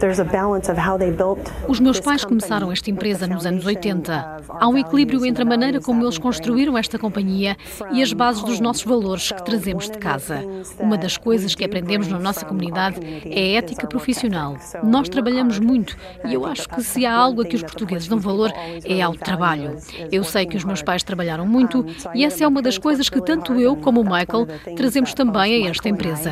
there's 0.00 0.18
a 0.18 0.24
balance 0.24 0.70
of 0.70 0.78
how 0.78 0.96
they 0.96 1.10
built 1.10 1.40
Os 1.68 1.78
meus 1.78 2.00
pais 2.00 2.24
começaram 2.24 2.72
esta 2.72 2.90
empresa 2.90 3.26
nos 3.26 3.44
anos 3.44 3.66
80. 3.66 4.42
Há 4.48 4.68
um 4.68 4.78
equilíbrio 4.78 5.26
entre 5.26 5.42
a 5.42 5.44
maneira 5.44 5.80
como 5.80 6.02
eles 6.02 6.16
construíram 6.16 6.78
esta 6.78 6.98
companhia 6.98 7.56
e 7.92 8.02
as 8.02 8.12
bases 8.12 8.42
dos 8.42 8.60
nossos 8.60 8.84
valores 8.84 9.30
que 9.30 9.44
trazemos 9.44 9.90
de 9.90 9.98
casa. 9.98 10.42
Uma 10.78 10.96
das 10.96 11.18
coisas 11.18 11.54
que 11.54 11.64
aprendemos 11.64 12.08
na 12.08 12.18
nossa 12.18 12.46
comunidade 12.46 12.98
é 13.26 13.56
a 13.56 13.58
ética 13.58 13.86
profissional. 13.86 14.56
Nós 14.82 15.08
trabalhamos 15.08 15.58
muito 15.58 15.96
e 16.24 16.32
eu 16.32 16.46
acho 16.46 16.68
que 16.68 16.82
se 16.82 17.04
há 17.04 17.14
algo 17.14 17.42
a 17.42 17.44
que 17.44 17.56
os 17.56 17.62
portugueses 17.62 18.08
dão 18.08 18.18
valor 18.18 18.50
é 18.84 19.02
ao 19.02 19.14
trabalho. 19.14 19.76
Eu 20.10 20.24
sei 20.24 20.46
que 20.46 20.56
os 20.56 20.64
meus 20.64 20.82
pais 20.82 21.02
trabalharam 21.02 21.46
muito 21.46 21.84
e 22.14 22.24
essa 22.24 22.44
é 22.44 22.48
uma 22.48 22.62
das 22.62 22.78
coisas 22.78 23.10
que 23.10 23.20
tanto 23.20 23.52
eu 23.60 23.76
como 23.76 24.00
o 24.00 24.04
Michael 24.04 24.46
trazemos 24.76 25.12
também 25.16 25.66
a 25.66 25.70
esta 25.70 25.88
empresa. 25.88 26.30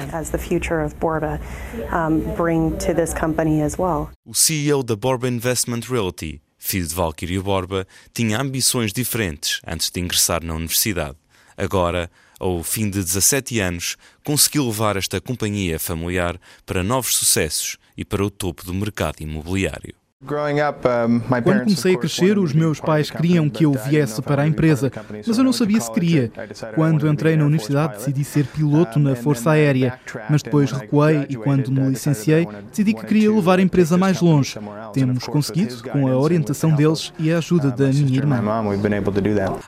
O 4.24 4.34
CEO 4.34 4.82
da 4.82 4.94
Borba 4.94 5.26
Investment 5.26 5.80
Realty, 5.88 6.40
filho 6.58 6.86
de 6.86 6.94
Valkyrie 6.94 7.40
Borba, 7.40 7.86
tinha 8.12 8.40
ambições 8.40 8.92
diferentes 8.92 9.60
antes 9.66 9.90
de 9.90 10.00
ingressar 10.00 10.44
na 10.44 10.54
universidade. 10.54 11.16
Agora, 11.56 12.10
ao 12.38 12.62
fim 12.62 12.90
de 12.90 13.02
17 13.02 13.58
anos, 13.58 13.96
conseguiu 14.22 14.66
levar 14.66 14.96
esta 14.96 15.20
companhia 15.20 15.78
familiar 15.78 16.38
para 16.66 16.82
novos 16.82 17.16
sucessos 17.16 17.78
e 17.96 18.04
para 18.04 18.24
o 18.24 18.30
topo 18.30 18.66
do 18.66 18.74
mercado 18.74 19.22
imobiliário. 19.22 19.94
Quando 20.24 21.64
comecei 21.64 21.94
a 21.94 21.98
crescer, 21.98 22.38
os 22.38 22.52
meus 22.52 22.80
pais 22.80 23.10
queriam 23.10 23.48
que 23.50 23.64
eu 23.64 23.72
viesse 23.72 24.22
para 24.22 24.42
a 24.42 24.46
empresa, 24.46 24.90
mas 25.26 25.36
eu 25.36 25.44
não 25.44 25.52
sabia 25.52 25.80
se 25.80 25.92
queria. 25.92 26.32
Quando 26.74 27.06
entrei 27.08 27.36
na 27.36 27.44
universidade, 27.44 27.98
decidi 27.98 28.24
ser 28.24 28.46
piloto 28.46 28.98
na 28.98 29.14
Força 29.14 29.50
Aérea, 29.50 29.98
mas 30.30 30.42
depois 30.42 30.72
recuei 30.72 31.26
e, 31.28 31.36
quando 31.36 31.70
me 31.70 31.90
licenciei, 31.90 32.48
decidi 32.70 32.94
que 32.94 33.04
queria 33.04 33.30
levar 33.30 33.58
a 33.58 33.62
empresa 33.62 33.98
mais 33.98 34.20
longe. 34.20 34.58
Temos 34.92 35.24
conseguido, 35.24 35.82
com 35.90 36.08
a 36.08 36.16
orientação 36.16 36.74
deles 36.74 37.12
e 37.18 37.30
a 37.30 37.38
ajuda 37.38 37.70
da 37.70 37.88
minha 37.88 38.16
irmã. 38.16 38.42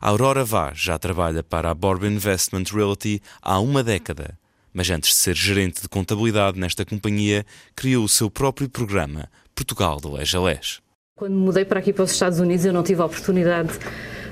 A 0.00 0.08
Aurora 0.08 0.44
Vaz 0.44 0.78
já 0.78 0.98
trabalha 0.98 1.42
para 1.42 1.70
a 1.70 1.74
Borba 1.74 2.06
Investment 2.06 2.64
Realty 2.72 3.20
há 3.42 3.60
uma 3.60 3.82
década. 3.82 4.38
Mas 4.72 4.90
antes 4.90 5.10
de 5.10 5.16
ser 5.16 5.34
gerente 5.34 5.80
de 5.80 5.88
contabilidade 5.88 6.60
nesta 6.60 6.84
companhia, 6.84 7.46
criou 7.74 8.04
o 8.04 8.08
seu 8.08 8.30
próprio 8.30 8.68
programa 8.68 9.26
Portugal 9.56 9.96
de 10.00 10.08
Lés 10.08 10.32
a 10.34 10.40
Lés. 10.40 10.80
Quando 11.16 11.34
mudei 11.34 11.64
para 11.64 11.80
aqui 11.80 11.94
para 11.94 12.04
os 12.04 12.12
Estados 12.12 12.38
Unidos, 12.38 12.66
eu 12.66 12.72
não 12.74 12.82
tive 12.82 13.00
a 13.00 13.06
oportunidade 13.06 13.70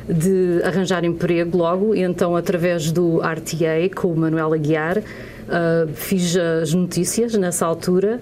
de 0.06 0.62
arranjar 0.62 1.02
emprego 1.02 1.56
logo, 1.56 1.94
e 1.94 2.02
então, 2.02 2.36
através 2.36 2.92
do 2.92 3.20
RTA, 3.20 3.88
com 3.94 4.08
o 4.08 4.16
Manuel 4.16 4.52
Aguiar, 4.52 4.98
uh, 4.98 5.88
fiz 5.94 6.36
as 6.36 6.74
notícias 6.74 7.34
nessa 7.34 7.64
altura. 7.64 8.20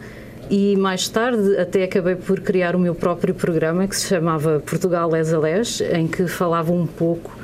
E 0.49 0.77
mais 0.77 1.09
tarde 1.09 1.57
até 1.57 1.85
acabei 1.85 2.15
por 2.15 2.39
criar 2.41 2.77
o 2.77 2.79
meu 2.79 2.95
próprio 2.95 3.35
programa 3.35 3.89
que 3.89 3.97
se 3.97 4.07
chamava 4.07 4.61
Portugal 4.61 5.11
Les 5.11 5.33
a 5.33 5.39
Les, 5.39 5.81
em 5.81 6.07
que 6.07 6.29
falava 6.29 6.71
um 6.71 6.87
pouco 6.87 7.42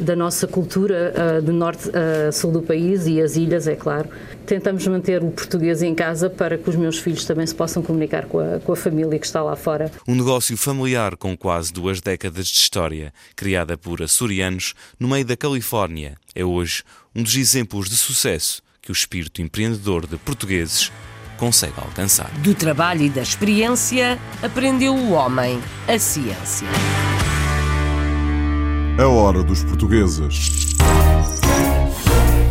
da 0.00 0.16
nossa 0.16 0.46
cultura 0.46 1.12
uh, 1.14 1.42
de 1.42 1.52
norte 1.52 1.90
a 1.94 2.32
sul 2.32 2.50
do 2.52 2.62
país 2.62 3.06
e 3.06 3.20
as 3.20 3.36
ilhas, 3.36 3.66
é 3.66 3.76
claro. 3.76 4.08
Tentamos 4.46 4.86
manter 4.86 5.22
o 5.22 5.30
português 5.30 5.82
em 5.82 5.94
casa 5.94 6.28
para 6.28 6.58
que 6.58 6.68
os 6.68 6.76
meus 6.76 6.98
filhos 6.98 7.24
também 7.24 7.46
se 7.46 7.54
possam 7.54 7.82
comunicar 7.82 8.26
com 8.26 8.40
a, 8.40 8.58
com 8.60 8.72
a 8.72 8.76
família 8.76 9.18
que 9.18 9.26
está 9.26 9.42
lá 9.42 9.54
fora. 9.56 9.90
Um 10.08 10.14
negócio 10.14 10.56
familiar 10.56 11.16
com 11.16 11.36
quase 11.36 11.72
duas 11.72 12.00
décadas 12.00 12.46
de 12.46 12.56
história, 12.56 13.12
criada 13.36 13.76
por 13.76 14.02
açorianos 14.02 14.74
no 14.98 15.08
meio 15.08 15.24
da 15.24 15.36
Califórnia, 15.36 16.16
é 16.34 16.44
hoje 16.44 16.82
um 17.14 17.22
dos 17.22 17.36
exemplos 17.36 17.88
de 17.88 17.96
sucesso 17.96 18.62
que 18.80 18.90
o 18.90 18.92
espírito 18.92 19.42
empreendedor 19.42 20.06
de 20.06 20.16
portugueses 20.16 20.90
consegue 21.36 21.74
alcançar. 21.78 22.30
Do 22.40 22.54
trabalho 22.54 23.02
e 23.02 23.10
da 23.10 23.22
experiência, 23.22 24.18
aprendeu 24.42 24.94
o 24.94 25.12
homem 25.12 25.60
a 25.88 25.98
ciência. 25.98 26.68
A 28.98 29.06
hora 29.06 29.42
dos 29.42 29.64
portugueses. 29.64 30.74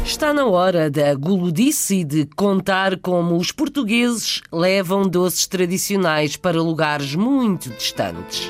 Está 0.03 0.33
na 0.33 0.45
hora 0.45 0.89
da 0.89 1.13
guludice 1.13 1.97
e 1.97 2.03
de 2.03 2.25
contar 2.35 2.97
como 2.99 3.37
os 3.37 3.51
portugueses 3.51 4.41
levam 4.51 5.07
doces 5.07 5.45
tradicionais 5.45 6.35
para 6.35 6.61
lugares 6.61 7.15
muito 7.15 7.69
distantes. 7.69 8.49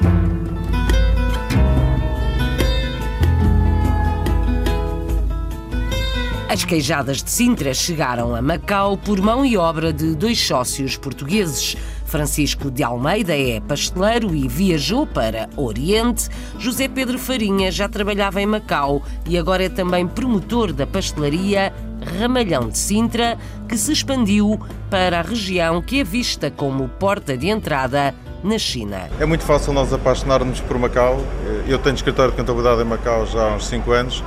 As 6.49 6.65
queijadas 6.65 7.21
de 7.21 7.29
Sintra 7.29 7.75
chegaram 7.75 8.35
a 8.35 8.41
Macau 8.41 8.97
por 8.97 9.21
mão 9.21 9.45
e 9.45 9.55
obra 9.55 9.93
de 9.93 10.15
dois 10.15 10.41
sócios 10.41 10.97
portugueses. 10.97 11.77
Francisco 12.09 12.71
de 12.71 12.83
Almeida 12.83 13.37
é 13.37 13.59
pasteleiro 13.59 14.35
e 14.35 14.47
viajou 14.47 15.05
para 15.05 15.47
Oriente. 15.55 16.27
José 16.57 16.87
Pedro 16.87 17.19
Farinha 17.19 17.71
já 17.71 17.87
trabalhava 17.87 18.41
em 18.41 18.47
Macau 18.47 19.03
e 19.27 19.37
agora 19.37 19.65
é 19.65 19.69
também 19.69 20.07
promotor 20.07 20.73
da 20.73 20.87
pastelaria 20.87 21.71
Ramalhão 22.19 22.67
de 22.67 22.79
Sintra, 22.79 23.37
que 23.67 23.77
se 23.77 23.91
expandiu 23.91 24.59
para 24.89 25.19
a 25.19 25.21
região 25.21 25.83
que 25.83 25.99
é 25.99 26.03
vista 26.03 26.49
como 26.49 26.89
porta 26.89 27.37
de 27.37 27.47
entrada 27.47 28.15
na 28.43 28.57
China. 28.57 29.07
É 29.19 29.25
muito 29.25 29.43
fácil 29.43 29.71
nós 29.71 29.93
apaixonarmos 29.93 30.59
por 30.61 30.79
Macau. 30.79 31.23
Eu 31.67 31.77
tenho 31.77 31.95
escritório 31.95 32.31
de 32.31 32.37
contabilidade 32.37 32.81
em 32.81 32.85
Macau 32.85 33.27
já 33.27 33.51
há 33.51 33.55
uns 33.55 33.67
5 33.67 33.91
anos 33.91 34.23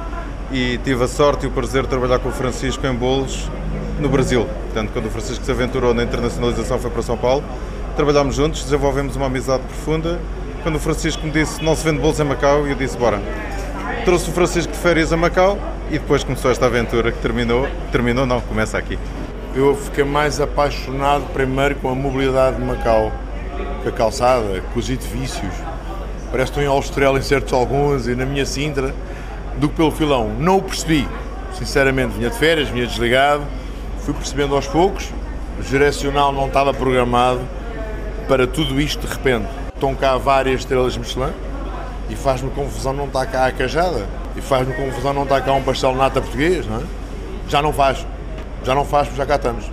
e 0.53 0.79
tive 0.85 1.03
a 1.03 1.09
sorte 1.09 1.47
e 1.47 1.49
o 1.49 1.51
prazer 1.51 1.83
de 1.83 1.89
trabalhar 1.89 2.21
com 2.21 2.29
o 2.29 2.33
Francisco 2.33 2.87
em 2.87 2.95
bolos 2.95 3.51
no 3.99 4.09
Brasil. 4.09 4.47
Portanto, 4.73 4.91
quando 4.95 5.07
o 5.07 5.11
Francisco 5.11 5.45
se 5.45 5.51
aventurou 5.51 5.93
na 5.93 6.03
internacionalização 6.03 6.79
foi 6.79 6.91
para 6.91 7.03
São 7.03 7.19
Paulo, 7.19 7.45
trabalhámos 7.95 8.37
juntos, 8.37 8.65
desenvolvemos 8.65 9.17
uma 9.17 9.27
amizade 9.27 9.63
profunda. 9.65 10.19
Quando 10.63 10.77
o 10.77 10.79
Francisco 10.79 11.27
me 11.27 11.31
disse 11.31 11.63
não 11.63 11.77
se 11.77 11.85
vende 11.85 12.01
bolos 12.01 12.19
em 12.19 12.25
Macau, 12.25 12.67
eu 12.67 12.75
disse 12.75 12.97
bora. 12.97 13.21
Trouxe 14.07 14.31
o 14.31 14.33
Francisco 14.33 14.73
de 14.73 14.79
férias 14.79 15.13
a 15.13 15.17
Macau 15.17 15.59
e 15.91 15.99
depois 15.99 16.25
começou 16.25 16.51
esta 16.51 16.65
aventura 16.65 17.13
que 17.13 17.19
terminou, 17.19 17.69
terminou 17.91 18.25
não, 18.25 18.41
começa 18.41 18.79
aqui. 18.79 18.99
Eu 19.55 19.77
fiquei 19.77 20.05
mais 20.05 20.41
apaixonado 20.41 21.25
primeiro 21.35 21.75
com 21.75 21.91
a 21.91 21.95
mobilidade 21.95 22.57
de 22.57 22.63
Macau, 22.63 23.13
com 23.83 23.89
a 23.91 23.93
calçada, 23.93 24.63
com 24.73 24.81
os 24.81 24.89
edifícios. 24.89 25.53
Parece 26.31 26.51
que 26.51 26.59
estou 26.59 26.63
em 26.63 26.67
Austrália 26.67 27.19
em 27.19 27.23
certos 27.23 27.53
alguns 27.53 28.09
e 28.09 28.15
na 28.15 28.25
minha 28.25 28.47
Sintra 28.47 28.95
do 29.59 29.69
que 29.69 29.77
pelo 29.77 29.91
filão. 29.91 30.31
Não 30.39 30.57
o 30.57 30.63
percebi. 30.63 31.07
Sinceramente, 31.53 32.15
vinha 32.17 32.31
de 32.31 32.39
férias, 32.39 32.71
vinha 32.71 32.87
desligado, 32.87 33.43
fui 34.03 34.13
percebendo 34.15 34.55
aos 34.55 34.67
poucos. 34.67 35.11
O 35.59 35.63
direcional 35.63 36.33
não 36.33 36.47
estava 36.47 36.75
programado 36.75 37.41
para 38.29 38.47
tudo 38.47 38.81
isto 38.81 39.07
de 39.07 39.13
repente. 39.13 39.49
Estão 39.75 39.95
cá 39.95 40.17
várias 40.17 40.61
estrelas 40.61 40.97
Michelin 40.97 41.33
e 42.09 42.17
faz-me 42.17 42.51
confusão 42.51 42.93
não 42.93 43.07
estar 43.07 43.27
cá 43.27 43.47
a 43.47 43.53
cajada. 43.53 44.07
E 44.37 44.41
faz-me 44.41 44.73
confusão 44.75 45.13
não 45.13 45.25
estar 45.25 45.41
cá 45.43 45.53
um 45.53 45.63
pastel 45.63 45.95
nata 45.95 46.21
português, 46.21 46.67
não 46.67 46.79
é? 46.79 46.83
Já 47.49 47.61
não 47.61 47.73
faz. 47.73 48.07
Já 48.65 48.75
não 48.75 48.85
faz 48.85 49.09
porque 49.09 49.19
já 49.19 49.27
cá 49.27 49.37
estamos. 49.37 49.71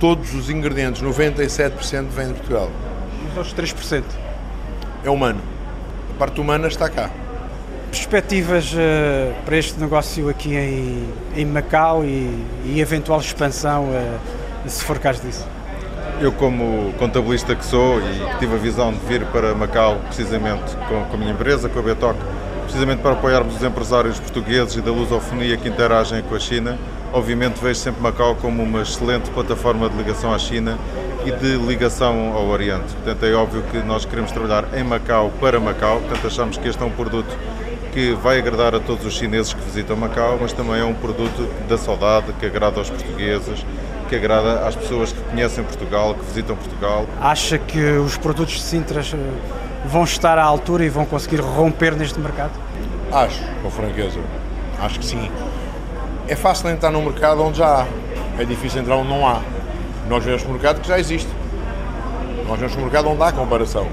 Todos 0.00 0.34
os 0.34 0.50
ingredientes, 0.50 1.02
97% 1.02 2.08
vêm 2.08 2.28
de 2.28 2.34
Portugal. 2.34 2.70
Mas 3.34 3.46
os 3.46 3.54
3%? 3.54 4.02
É 5.04 5.10
humano. 5.10 5.40
A 6.14 6.18
parte 6.18 6.40
humana 6.40 6.66
está 6.66 6.88
cá. 6.88 7.10
Perspectivas 7.92 8.72
uh, 8.72 9.34
para 9.44 9.58
este 9.58 9.78
negócio 9.78 10.30
aqui 10.30 10.56
em, 10.56 11.06
em 11.36 11.44
Macau 11.44 12.02
e, 12.02 12.42
e 12.64 12.80
eventual 12.80 13.20
expansão, 13.20 13.84
uh, 13.84 14.18
se 14.66 14.82
for 14.82 14.98
caso 14.98 15.20
disso? 15.20 15.46
Eu, 16.18 16.32
como 16.32 16.94
contabilista 16.98 17.54
que 17.54 17.64
sou 17.64 18.00
e 18.00 18.30
que 18.32 18.38
tive 18.38 18.54
a 18.54 18.58
visão 18.58 18.92
de 18.92 18.98
vir 19.00 19.26
para 19.26 19.54
Macau 19.54 20.00
precisamente 20.06 20.74
com, 20.88 21.04
com 21.04 21.14
a 21.14 21.18
minha 21.18 21.32
empresa, 21.32 21.68
com 21.68 21.78
a 21.78 21.82
Betoc, 21.82 22.16
precisamente 22.62 23.02
para 23.02 23.12
apoiarmos 23.12 23.56
os 23.56 23.62
empresários 23.62 24.18
portugueses 24.18 24.76
e 24.76 24.80
da 24.80 24.90
lusofonia 24.90 25.58
que 25.58 25.68
interagem 25.68 26.22
com 26.22 26.34
a 26.34 26.40
China, 26.40 26.78
obviamente 27.12 27.60
vejo 27.60 27.78
sempre 27.78 28.00
Macau 28.00 28.34
como 28.36 28.62
uma 28.62 28.80
excelente 28.80 29.28
plataforma 29.30 29.90
de 29.90 29.96
ligação 29.98 30.32
à 30.32 30.38
China 30.38 30.78
e 31.26 31.30
de 31.30 31.56
ligação 31.56 32.32
ao 32.32 32.46
Oriente. 32.46 32.94
Portanto, 32.94 33.26
é 33.26 33.34
óbvio 33.34 33.62
que 33.70 33.78
nós 33.78 34.06
queremos 34.06 34.32
trabalhar 34.32 34.64
em 34.74 34.82
Macau 34.82 35.30
para 35.38 35.60
Macau, 35.60 36.00
portanto, 36.00 36.26
achamos 36.26 36.56
que 36.56 36.66
este 36.66 36.82
é 36.82 36.86
um 36.86 36.90
produto 36.90 37.36
que 37.92 38.14
vai 38.14 38.38
agradar 38.38 38.74
a 38.74 38.80
todos 38.80 39.04
os 39.04 39.12
chineses 39.12 39.52
que 39.52 39.60
visitam 39.60 39.94
Macau, 39.94 40.38
mas 40.40 40.52
também 40.52 40.80
é 40.80 40.84
um 40.84 40.94
produto 40.94 41.46
da 41.68 41.76
saudade 41.76 42.32
que 42.40 42.46
agrada 42.46 42.78
aos 42.78 42.88
portugueses, 42.88 43.64
que 44.08 44.16
agrada 44.16 44.66
às 44.66 44.74
pessoas 44.74 45.12
que 45.12 45.20
conhecem 45.20 45.62
Portugal, 45.62 46.14
que 46.14 46.24
visitam 46.24 46.56
Portugal. 46.56 47.06
Acha 47.20 47.58
que 47.58 47.78
os 47.98 48.16
produtos 48.16 48.54
de 48.54 48.62
Sintra 48.62 49.02
eh, 49.02 49.16
vão 49.84 50.04
estar 50.04 50.38
à 50.38 50.42
altura 50.42 50.86
e 50.86 50.88
vão 50.88 51.04
conseguir 51.04 51.40
romper 51.40 51.94
neste 51.94 52.18
mercado? 52.18 52.52
Acho, 53.12 53.42
com 53.62 53.70
franqueza. 53.70 54.20
Acho 54.80 54.98
que 54.98 55.04
sim. 55.04 55.30
É 56.26 56.34
fácil 56.34 56.70
entrar 56.70 56.90
num 56.90 57.02
mercado 57.02 57.42
onde 57.42 57.58
já 57.58 57.82
há. 57.82 57.86
É 58.40 58.44
difícil 58.46 58.80
entrar 58.80 58.96
onde 58.96 59.10
não 59.10 59.26
há. 59.28 59.42
Nós 60.08 60.24
vemos 60.24 60.44
um 60.46 60.52
mercado 60.52 60.80
que 60.80 60.88
já 60.88 60.98
existe. 60.98 61.28
Nós 62.48 62.58
vemos 62.58 62.74
um 62.74 62.80
mercado 62.80 63.10
onde 63.10 63.22
há 63.22 63.30
comparação. 63.32 63.86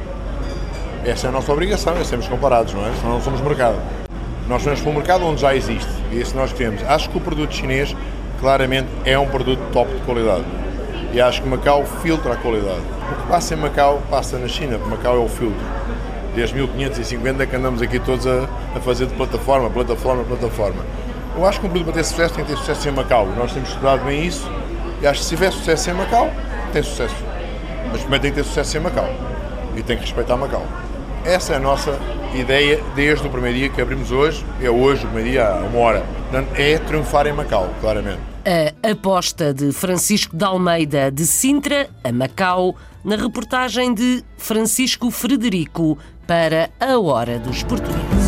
Essa 1.09 1.25
é 1.25 1.29
a 1.29 1.31
nossa 1.31 1.51
obrigação, 1.51 1.97
é 1.97 2.03
sermos 2.03 2.27
comparados, 2.27 2.71
não 2.71 2.85
é? 2.85 2.91
Senão 2.93 3.13
não 3.13 3.21
somos 3.21 3.41
mercado. 3.41 3.77
Nós 4.47 4.63
vamos 4.63 4.79
para 4.79 4.91
um 4.91 4.93
mercado 4.93 5.25
onde 5.25 5.41
já 5.41 5.55
existe 5.55 5.89
e 6.11 6.21
isso 6.21 6.35
nós 6.35 6.53
queremos. 6.53 6.83
Acho 6.83 7.09
que 7.09 7.17
o 7.17 7.19
produto 7.19 7.51
chinês, 7.51 7.95
claramente, 8.39 8.87
é 9.05 9.17
um 9.17 9.27
produto 9.27 9.59
top 9.73 9.91
de 9.91 10.01
qualidade. 10.01 10.43
E 11.11 11.19
acho 11.19 11.41
que 11.41 11.49
Macau 11.49 11.83
filtra 12.03 12.33
a 12.33 12.35
qualidade. 12.35 12.81
O 13.11 13.15
que 13.23 13.27
passa 13.27 13.55
em 13.55 13.57
Macau, 13.57 14.03
passa 14.07 14.37
na 14.37 14.47
China, 14.47 14.77
porque 14.77 14.95
Macau 14.97 15.15
é 15.15 15.19
o 15.19 15.27
filtro. 15.27 15.59
Desde 16.35 16.55
1550 16.55 17.47
que 17.47 17.55
andamos 17.55 17.81
aqui 17.81 17.99
todos 17.99 18.27
a, 18.27 18.47
a 18.75 18.79
fazer 18.79 19.07
de 19.07 19.15
plataforma, 19.15 19.67
plataforma, 19.67 20.23
plataforma. 20.23 20.85
Eu 21.35 21.43
acho 21.43 21.59
que 21.59 21.65
um 21.65 21.69
produto 21.69 21.85
para 21.85 21.95
ter 21.95 22.03
sucesso 22.03 22.35
tem 22.35 22.45
que 22.45 22.51
ter 22.51 22.57
sucesso 22.57 22.87
em 22.87 22.91
Macau. 22.91 23.25
Nós 23.35 23.51
temos 23.51 23.69
estudado 23.69 24.05
bem 24.05 24.27
isso 24.27 24.47
e 25.01 25.07
acho 25.07 25.21
que 25.21 25.25
se 25.25 25.35
tiver 25.35 25.51
sucesso 25.51 25.89
em 25.89 25.93
Macau, 25.93 26.29
tem 26.71 26.83
sucesso. 26.83 27.15
Mas 27.91 28.01
primeiro 28.01 28.21
tem 28.21 28.31
que 28.31 28.37
ter 28.37 28.43
sucesso 28.43 28.77
em 28.77 28.81
Macau 28.81 29.09
e 29.75 29.81
tem 29.81 29.97
que 29.97 30.03
respeitar 30.03 30.37
Macau. 30.37 30.63
Essa 31.25 31.53
é 31.53 31.55
a 31.57 31.59
nossa 31.59 31.99
ideia 32.33 32.81
desde 32.95 33.27
o 33.27 33.29
primeiro 33.29 33.57
dia 33.57 33.69
que 33.69 33.81
abrimos 33.81 34.11
hoje, 34.11 34.45
é 34.61 34.69
hoje, 34.69 35.03
o 35.03 35.07
primeiro 35.07 35.31
dia, 35.31 35.47
há 35.47 35.59
uma 35.59 35.79
hora. 35.79 36.05
É 36.55 36.77
triunfar 36.77 37.27
em 37.27 37.33
Macau, 37.33 37.69
claramente. 37.81 38.19
A 38.83 38.91
aposta 38.91 39.53
de 39.53 39.71
Francisco 39.71 40.35
de 40.35 40.43
Almeida 40.43 41.11
de 41.11 41.25
Sintra 41.25 41.89
a 42.03 42.11
Macau, 42.11 42.75
na 43.03 43.15
reportagem 43.15 43.93
de 43.93 44.23
Francisco 44.37 45.11
Frederico 45.11 45.97
para 46.25 46.69
a 46.79 46.97
Hora 46.99 47.37
dos 47.39 47.63
Portugueses. 47.63 48.18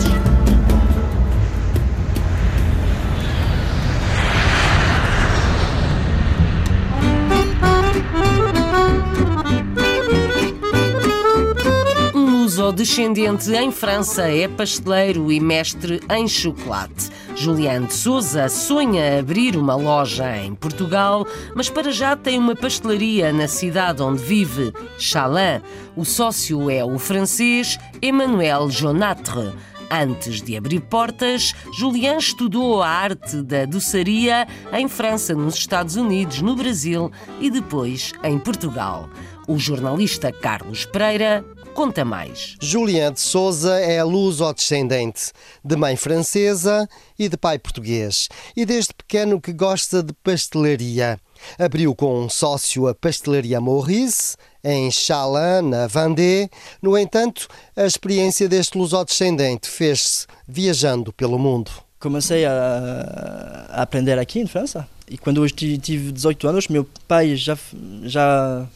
Descendente 12.72 13.52
em 13.52 13.72
França, 13.72 14.24
é 14.24 14.48
pasteleiro 14.48 15.32
e 15.32 15.40
mestre 15.40 16.00
em 16.10 16.28
chocolate. 16.28 17.10
Juliano 17.36 17.88
de 17.88 17.94
Souza 17.94 18.48
sonha 18.50 19.20
abrir 19.20 19.56
uma 19.56 19.76
loja 19.76 20.38
em 20.38 20.56
Portugal, 20.56 21.26
mas 21.56 21.70
para 21.70 21.92
já 21.92 22.16
tem 22.16 22.40
uma 22.40 22.56
pastelaria 22.56 23.34
na 23.34 23.48
cidade 23.48 24.02
onde 24.02 24.24
vive, 24.24 24.74
Chalin. 24.98 25.62
O 25.96 26.06
sócio 26.06 26.70
é 26.70 26.84
o 26.84 26.98
francês 26.98 27.78
Emmanuel 28.02 28.70
Jonatre. 28.70 29.54
Antes 29.90 30.42
de 30.42 30.56
abrir 30.56 30.80
portas, 30.80 31.54
Julian 31.78 32.18
estudou 32.18 32.82
a 32.82 32.88
arte 32.88 33.42
da 33.42 33.66
doçaria 33.66 34.48
em 34.72 34.88
França, 34.88 35.34
nos 35.34 35.56
Estados 35.56 35.98
Unidos, 35.98 36.42
no 36.42 36.56
Brasil 36.56 37.12
e 37.42 37.50
depois 37.50 38.14
em 38.24 38.40
Portugal. 38.40 39.10
O 39.48 39.58
jornalista 39.58 40.32
Carlos 40.32 40.86
Pereira 40.86 41.44
conta 41.72 42.04
mais. 42.04 42.56
Julian 42.62 43.14
de 43.14 43.22
Souza 43.22 43.80
é 43.80 44.04
luso-descendente, 44.04 45.32
de 45.64 45.76
mãe 45.76 45.96
francesa 45.96 46.88
e 47.18 47.30
de 47.30 47.38
pai 47.38 47.58
português, 47.58 48.28
e 48.56 48.66
desde 48.66 48.94
pequeno 48.94 49.40
que 49.40 49.54
gosta 49.54 50.04
de 50.04 50.14
pastelaria. 50.14 51.20
Abriu 51.58 51.96
com 51.96 52.24
um 52.24 52.30
sócio 52.30 52.88
a 52.88 52.94
pastelaria 52.94 53.60
Maurice, 53.60 54.36
em 54.64 54.92
Chalin, 54.92 55.70
na 55.70 55.88
Vendée. 55.88 56.50
No 56.82 56.98
entanto, 56.98 57.48
a 57.76 57.86
experiência 57.86 58.48
deste 58.48 58.78
luso-descendente 58.78 59.68
fez-se 59.68 60.28
viajando 60.48 61.12
pelo 61.14 61.40
mundo. 61.40 61.72
Comecei 62.00 62.46
a, 62.46 63.68
a, 63.72 63.82
aprender 63.82 64.20
aqui 64.20 64.40
em 64.40 64.48
França. 64.48 64.88
E 65.10 65.18
quando 65.18 65.44
eu 65.44 65.50
tive 65.50 66.12
18 66.12 66.48
anos, 66.48 66.68
meu 66.68 66.88
pai 67.08 67.36
já, 67.36 67.58
já, 68.04 68.68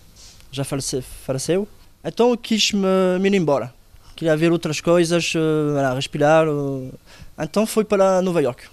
já 0.51 0.63
faleceu. 0.63 1.67
Então 2.05 2.29
eu 2.29 2.37
quis 2.37 2.71
me, 2.71 2.87
me 3.19 3.29
ir 3.29 3.35
embora. 3.35 3.73
Queria 4.15 4.37
ver 4.37 4.51
outras 4.51 4.79
coisas, 4.79 5.33
uh, 5.33 5.95
respirar. 5.95 6.47
Uh, 6.47 6.93
então 7.37 7.65
fui 7.65 7.83
para 7.83 8.21
Nova 8.21 8.41
York. 8.41 8.63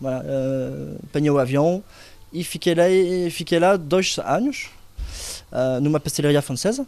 Voilà, 0.00 0.20
uh, 0.20 0.98
apanhei 1.04 1.30
o 1.30 1.38
avião 1.38 1.82
e 2.32 2.44
fiquei 2.44 2.74
lá, 2.74 2.84
fiquei 3.30 3.58
lá 3.58 3.76
dois 3.76 4.18
anos, 4.18 4.66
uh, 5.50 5.80
numa 5.80 5.98
pastelaria 5.98 6.42
francesa. 6.42 6.86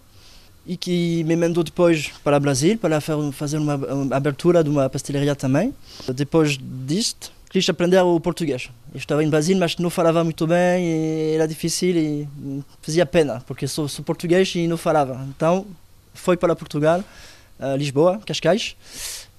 E 0.67 0.77
que 0.77 1.25
me 1.25 1.35
mandou 1.35 1.65
depois 1.65 2.11
para 2.23 2.37
o 2.37 2.41
Brasil 2.41 2.77
para 2.77 3.01
fazer 3.01 3.57
uma 3.57 3.81
abertura 4.15 4.63
de 4.63 4.69
uma 4.69 4.89
pastelaria 4.91 5.35
também. 5.35 5.75
Depois 6.15 6.59
disto, 6.61 7.33
quis 7.51 7.69
aprender 7.69 8.01
o 8.01 8.19
português. 8.21 8.71
Eu 8.95 8.99
estava 8.99 9.23
em 9.23 9.29
Brasil, 9.29 9.57
mas 9.59 9.77
não 9.77 9.91
falava 9.91 10.23
muito 10.23 10.47
bem 10.47 10.85
e 10.85 11.35
era 11.35 11.47
difícil 11.47 11.97
e 11.97 12.29
fazia 12.81 13.05
pena, 13.05 13.43
porque 13.47 13.67
sou, 13.67 13.89
sou 13.89 14.05
português 14.05 14.55
e 14.55 14.69
não 14.69 14.79
falava. 14.79 15.27
Então, 15.29 15.67
fui 16.15 16.37
para 16.37 16.55
Portugal, 16.55 17.05
uh, 17.59 17.77
Lisboa, 17.77 18.21
Cascais, 18.25 18.77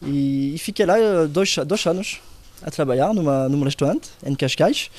e, 0.01 0.55
e, 0.55 0.57
fiquei 0.57 0.85
lá 0.85 0.99
eh, 0.99 1.27
dois, 1.27 1.55
dois 1.65 1.85
anos 1.85 2.19
a 2.63 2.71
trabalhar 2.71 3.13
numa, 3.13 3.47
num 3.47 3.63
restaurante 3.63 4.09
em 4.25 4.33
Cascais. 4.35 4.89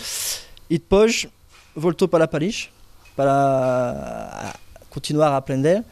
E 0.71 0.79
depois 0.79 1.27
voltou 1.75 2.07
para 2.07 2.29
Paris 2.29 2.69
para 3.17 4.55
continuar 4.89 5.33
a 5.33 5.37
aprender 5.37 5.85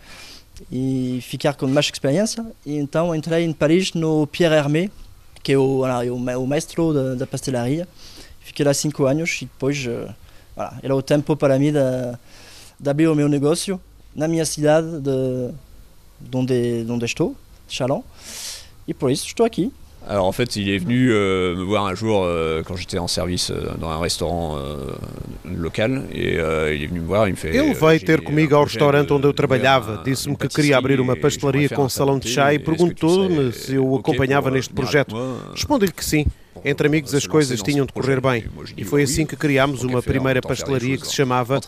e 0.71 1.19
ficar 1.23 1.55
com 1.55 1.67
mais 1.67 1.87
experiência. 1.87 2.47
E 2.65 2.77
então 2.77 3.15
entrei 3.15 3.45
em 3.45 3.53
Paris 3.53 3.93
no 3.95 4.27
Pierre 4.29 4.55
Hermé, 4.55 4.91
que 5.43 5.53
é 5.53 5.59
o, 5.59 5.83
o, 5.85 6.15
o 6.15 6.47
mestre 6.47 6.77
da, 6.95 7.15
da 7.15 7.27
pastelaria. 7.27 7.87
Fiquei 8.41 8.65
lá 8.65 8.75
cinco 8.75 9.05
anos 9.05 9.43
e 9.43 9.45
depois 9.45 9.87
uh, 9.87 10.15
voilà, 10.57 10.79
era 10.83 10.95
o 10.95 11.03
tempo 11.03 11.37
para 11.37 11.59
mim 11.59 11.73
de, 11.73 11.79
de 12.79 12.91
abrir 12.91 13.09
o 13.09 13.15
meu 13.15 13.29
negócio 13.29 13.81
na 14.15 14.27
minha 14.27 14.45
cidade 14.45 15.01
de, 15.01 15.53
de 16.21 16.37
onde, 16.37 16.85
de 16.85 16.91
onde 16.91 17.05
estou, 17.05 17.37
Chalon. 17.69 18.03
Et 18.89 18.95
pour 18.95 19.11
isso 19.11 19.27
estou 19.27 19.47
aqui. 19.47 19.73
Alors 20.09 20.27
en 20.27 20.33
fait, 20.33 20.57
il 20.57 20.69
est 20.71 20.79
venu 20.79 21.13
euh, 21.13 21.55
me 21.55 21.63
voir 21.63 21.87
un 21.87 21.95
jour 21.95 22.25
euh, 22.25 22.63
quand 22.65 22.75
j'étais 22.75 22.99
en 22.99 23.07
service 23.07 23.51
euh, 23.51 23.73
dans 23.79 23.91
un 23.91 24.01
restaurant 24.01 24.57
euh, 24.59 24.93
local 25.45 26.05
et 26.13 26.39
euh, 26.39 26.75
il 26.75 26.83
est 26.83 26.87
venu 26.87 27.01
me 27.01 27.07
voir, 27.07 27.29
il 27.29 27.33
me 27.33 27.37
fait 27.37 27.55
Ele 27.55 27.75
veio 27.75 28.01
ter 28.01 28.23
comigo 28.23 28.57
ao 28.57 28.65
restaurante 28.65 29.13
onde 29.13 29.27
eu 29.27 29.33
trabalhava, 29.33 30.03
disse-me 30.05 30.37
que 30.37 30.49
queria 30.49 30.79
abrir 30.79 31.01
uma 31.01 31.15
pastelaria 31.17 31.69
com 31.69 31.89
salão 31.89 32.19
de 32.19 32.29
chá 32.29 32.53
e 32.55 32.59
perguntou-me 32.59 33.53
se 33.53 33.75
eu 33.75 33.87
o 33.87 33.97
acompanhava 33.97 34.51
neste 34.51 34.73
projeto. 34.73 35.15
Respondi-lhe 35.55 35.93
que 35.93 36.05
sim. 36.05 36.27
Entre 36.65 36.87
amigos 36.87 37.15
as 37.15 37.27
coisas 37.27 37.63
tinham 37.63 37.87
de 37.87 37.93
correr 37.93 38.21
bem. 38.21 38.45
E 38.77 38.85
foi 38.85 39.03
assim 39.03 39.25
que 39.25 39.37
criámos 39.37 39.85
uma 39.85 40.03
primeira 40.03 40.41
pastelaria 40.41 40.97
que 40.97 41.07
se 41.07 41.15
chamava 41.15 41.61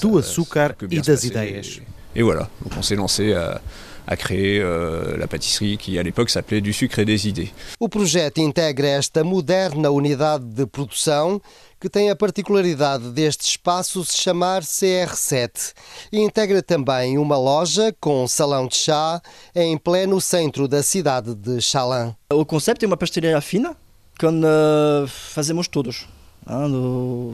Do 0.00 0.18
Açúcar 0.18 0.76
e 0.90 1.00
das 1.00 1.24
Ideias. 1.24 1.80
E 2.14 2.22
voilà, 2.22 2.48
donc 2.62 2.74
on 2.78 2.82
s'est 2.82 2.96
lancé 2.96 3.34
à 3.34 3.60
a 4.06 4.16
créer 4.16 4.62
uh, 4.62 5.16
la 5.18 5.26
pâtisserie 5.26 5.76
qui 5.76 5.98
à 5.98 6.02
l'époque 6.02 6.30
s'appelait 6.30 6.60
du 6.60 6.72
sucre 6.72 7.00
et 7.00 7.04
des 7.04 7.28
idées. 7.28 7.52
O 7.80 7.88
projeto 7.88 8.40
integra 8.40 8.86
esta 8.86 9.24
moderna 9.24 9.90
unidade 9.90 10.44
de 10.44 10.64
produção 10.64 11.40
que 11.80 11.90
tem 11.90 12.08
a 12.08 12.16
particularidade 12.16 13.10
deste 13.10 13.42
espaço 13.42 14.04
se 14.04 14.16
chamar 14.16 14.62
CR7 14.62 15.74
e 16.12 16.20
integra 16.20 16.62
também 16.62 17.18
uma 17.18 17.36
loja 17.36 17.94
com 18.00 18.26
salão 18.26 18.66
de 18.66 18.76
chá 18.76 19.20
em 19.54 19.76
pleno 19.76 20.20
centro 20.20 20.66
da 20.66 20.82
cidade 20.82 21.34
de 21.34 21.60
Chalin. 21.60 22.14
O 22.32 22.44
conceito 22.44 22.84
é 22.84 22.86
uma 22.86 22.96
pastelaria 22.96 23.40
fina, 23.40 23.76
que 24.18 24.26
uh, 24.26 25.06
fazemos 25.06 25.68
todos. 25.68 26.06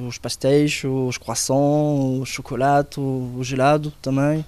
os 0.08 0.18
pastéis, 0.18 0.82
os 0.85 1.18
croissants, 1.18 2.20
o 2.20 2.24
chocolate, 2.24 2.98
o 2.98 3.38
gelado 3.42 3.92
também. 4.02 4.44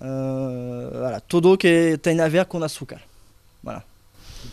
Uh, 0.00 0.90
voilà, 0.92 1.20
tudo 1.20 1.56
que 1.56 1.98
tem 2.00 2.20
a 2.20 2.28
ver 2.28 2.44
com 2.46 2.62
açúcar. 2.62 3.00
Voilà. 3.62 3.82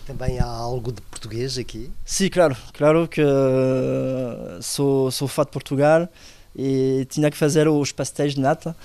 Também 0.07 0.39
há 0.39 0.45
algo 0.45 0.91
de 0.91 1.01
português 1.01 1.57
aqui? 1.57 1.91
Sim, 2.03 2.29
claro. 2.29 2.55
Claro 2.73 3.07
que 3.07 3.21
uh, 3.21 4.61
sou, 4.61 5.11
sou 5.11 5.27
fã 5.27 5.43
de 5.43 5.51
Portugal 5.51 6.07
e 6.55 7.05
tinha 7.09 7.29
que 7.29 7.37
fazer 7.37 7.67
os 7.67 7.91
pastéis 7.91 8.33
de 8.33 8.41
nata, 8.41 8.75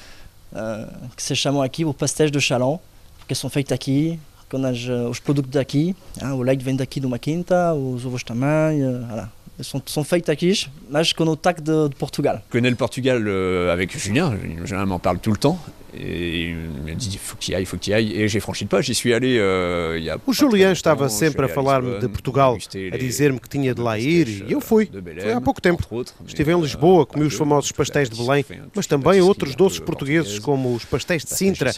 uh, 0.52 1.08
que 1.16 1.22
se 1.22 1.34
chamam 1.34 1.62
aqui 1.62 1.84
o 1.84 1.94
pastéis 1.94 2.30
do 2.30 2.40
Chalon, 2.40 2.78
que 3.26 3.34
são 3.34 3.48
feitos 3.48 3.72
aqui, 3.72 4.20
com 4.50 4.64
as, 4.66 4.78
os 5.08 5.20
produtos 5.20 5.50
daqui. 5.52 5.96
Ah, 6.20 6.34
o 6.34 6.42
leite 6.42 6.62
vem 6.62 6.76
daqui 6.76 7.00
de 7.00 7.06
uma 7.06 7.18
quinta, 7.18 7.72
os 7.72 8.04
ovos 8.04 8.22
também. 8.22 8.84
Uh, 8.84 9.06
voilà. 9.06 9.30
sont, 9.62 9.82
sont 9.86 10.04
feitos 10.04 10.28
aqui, 10.28 10.52
mas 10.88 11.12
com 11.12 11.24
o 11.24 11.36
tac 11.36 11.60
de, 11.60 11.88
de 11.88 11.96
Portugal. 11.96 12.42
Je 12.46 12.52
connais 12.52 12.70
le 12.70 12.76
Portugal 12.76 13.22
euh, 13.26 13.72
avec 13.72 13.96
Julien, 13.96 14.36
Julien 14.64 14.86
m'en 14.86 14.98
parle 14.98 15.18
tout 15.18 15.30
le 15.30 15.36
temps. 15.36 15.58
M'a 15.92 16.94
dit 16.94 17.10
il 17.12 17.18
faut 17.18 17.36
que 17.36 17.52
il 17.52 17.66
faut 17.66 17.76
que 17.76 17.90
ailles. 17.92 18.12
Et 18.14 18.28
j'ai 18.28 18.40
franchi 18.40 18.64
le 18.64 18.68
pas, 18.68 18.80
j'y 18.80 18.94
suis 18.94 19.12
allé 19.12 19.36
euh, 19.38 20.14
a 20.14 20.18
O 20.26 20.32
Julian 20.32 20.72
estava 20.72 21.08
sempre 21.08 21.44
a 21.44 21.48
falar-me 21.48 21.98
de 21.98 22.06
Portugal, 22.08 22.56
a 22.92 22.96
dizer-me 22.96 23.40
que 23.40 23.48
tinha 23.48 23.74
de 23.74 23.80
lá 23.80 23.98
ir 23.98 24.44
e 24.48 24.52
eu 24.52 24.60
fui. 24.60 24.88
Foi 25.20 25.32
há 25.32 25.40
pouco 25.40 25.60
tempo. 25.60 25.82
Estive 26.26 26.52
em 26.52 26.60
Lisboa, 26.60 27.06
comi 27.06 27.24
os 27.24 27.34
famosos 27.34 27.72
pastéis 27.72 28.08
de 28.08 28.16
Belém, 28.16 28.44
mas 28.74 28.86
também 28.86 29.20
outros 29.20 29.54
doces 29.54 29.80
portugueses 29.80 30.38
como 30.38 30.74
os 30.74 30.84
pastéis 30.84 31.24
de 31.24 31.34
Sintra 31.34 31.72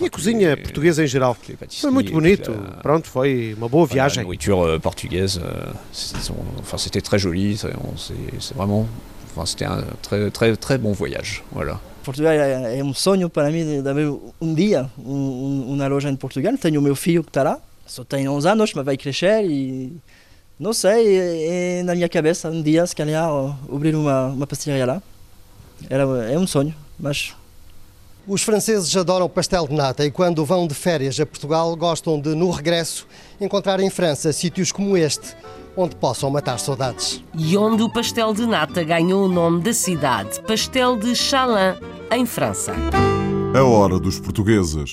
e 0.00 0.06
a 0.06 0.10
cozinha 0.10 0.56
portuguesa 0.56 1.02
em 1.02 1.06
geral. 1.06 1.36
Foi 1.80 1.90
muito 1.90 2.12
bonito. 2.12 2.52
Pronto, 2.82 3.08
foi 3.08 3.54
uma 3.56 3.68
boa 3.68 3.86
viagem. 3.86 4.20
A 4.20 4.22
nourriture 4.22 4.80
portuguesa, 4.80 5.74
enfin 6.60 6.78
c'était 6.78 7.00
très 7.00 7.18
joli, 7.18 7.56
c'est 7.56 8.54
vraiment, 8.54 8.86
c'était 9.44 9.66
un 9.66 9.82
très 10.56 10.78
bon 10.78 10.92
voyage. 10.92 11.42
Portugal 12.02 12.38
sonho 12.94 13.28
para 13.28 13.50
mim 13.50 13.82
de 13.82 13.88
haver 13.88 14.08
um 14.40 14.54
dia 14.54 14.88
um, 14.96 15.74
uma 15.74 15.88
loja 15.88 16.08
em 16.08 16.16
Portugal. 16.16 16.54
O 16.54 16.80
meu 16.80 16.94
filho 16.94 17.22
que 17.24 17.30
está 17.30 17.42
lá, 17.42 17.60
só 17.84 18.04
tem 18.04 18.28
11 18.28 18.48
anos, 18.48 18.72
mas 18.74 18.84
vai 18.84 18.96
crescer 18.96 19.44
e 19.44 19.92
não 20.58 20.72
sei, 20.72 21.18
é, 21.18 21.80
é 21.80 21.82
na 21.82 21.94
minha 21.94 22.08
cabeça 22.08 22.48
abrir 23.70 23.94
uma, 23.94 24.28
uma 24.28 24.46
pastelaria 24.46 24.86
lá. 24.86 25.02
Era, 25.90 26.04
é 26.32 26.38
um 26.38 26.46
sonho, 26.46 26.74
mas 26.98 27.34
os 28.26 28.42
franceses 28.42 28.94
adoram 28.96 29.28
pastel 29.28 29.68
de 29.68 29.74
nata 29.74 30.04
e 30.04 30.10
quando 30.10 30.44
vão 30.44 30.66
de 30.66 30.74
férias 30.74 31.18
a 31.20 31.26
Portugal 31.26 31.74
gostam 31.76 32.20
de, 32.20 32.34
no 32.34 32.50
regresso, 32.50 33.06
encontrar 33.40 33.80
em 33.80 33.88
França 33.88 34.32
sítios 34.32 34.72
como 34.72 34.96
este, 34.96 35.36
onde 35.76 35.94
possam 35.94 36.30
matar 36.30 36.58
saudades. 36.58 37.22
E 37.34 37.56
onde 37.56 37.82
o 37.82 37.92
pastel 37.92 38.32
de 38.32 38.46
nata 38.46 38.82
ganhou 38.82 39.26
o 39.26 39.28
nome 39.28 39.62
da 39.62 39.72
cidade, 39.72 40.40
Pastel 40.42 40.96
de 40.96 41.14
Chalin, 41.14 41.78
em 42.10 42.26
França. 42.26 42.74
A 43.54 43.62
hora 43.62 43.98
dos 43.98 44.18
portugueses. 44.18 44.92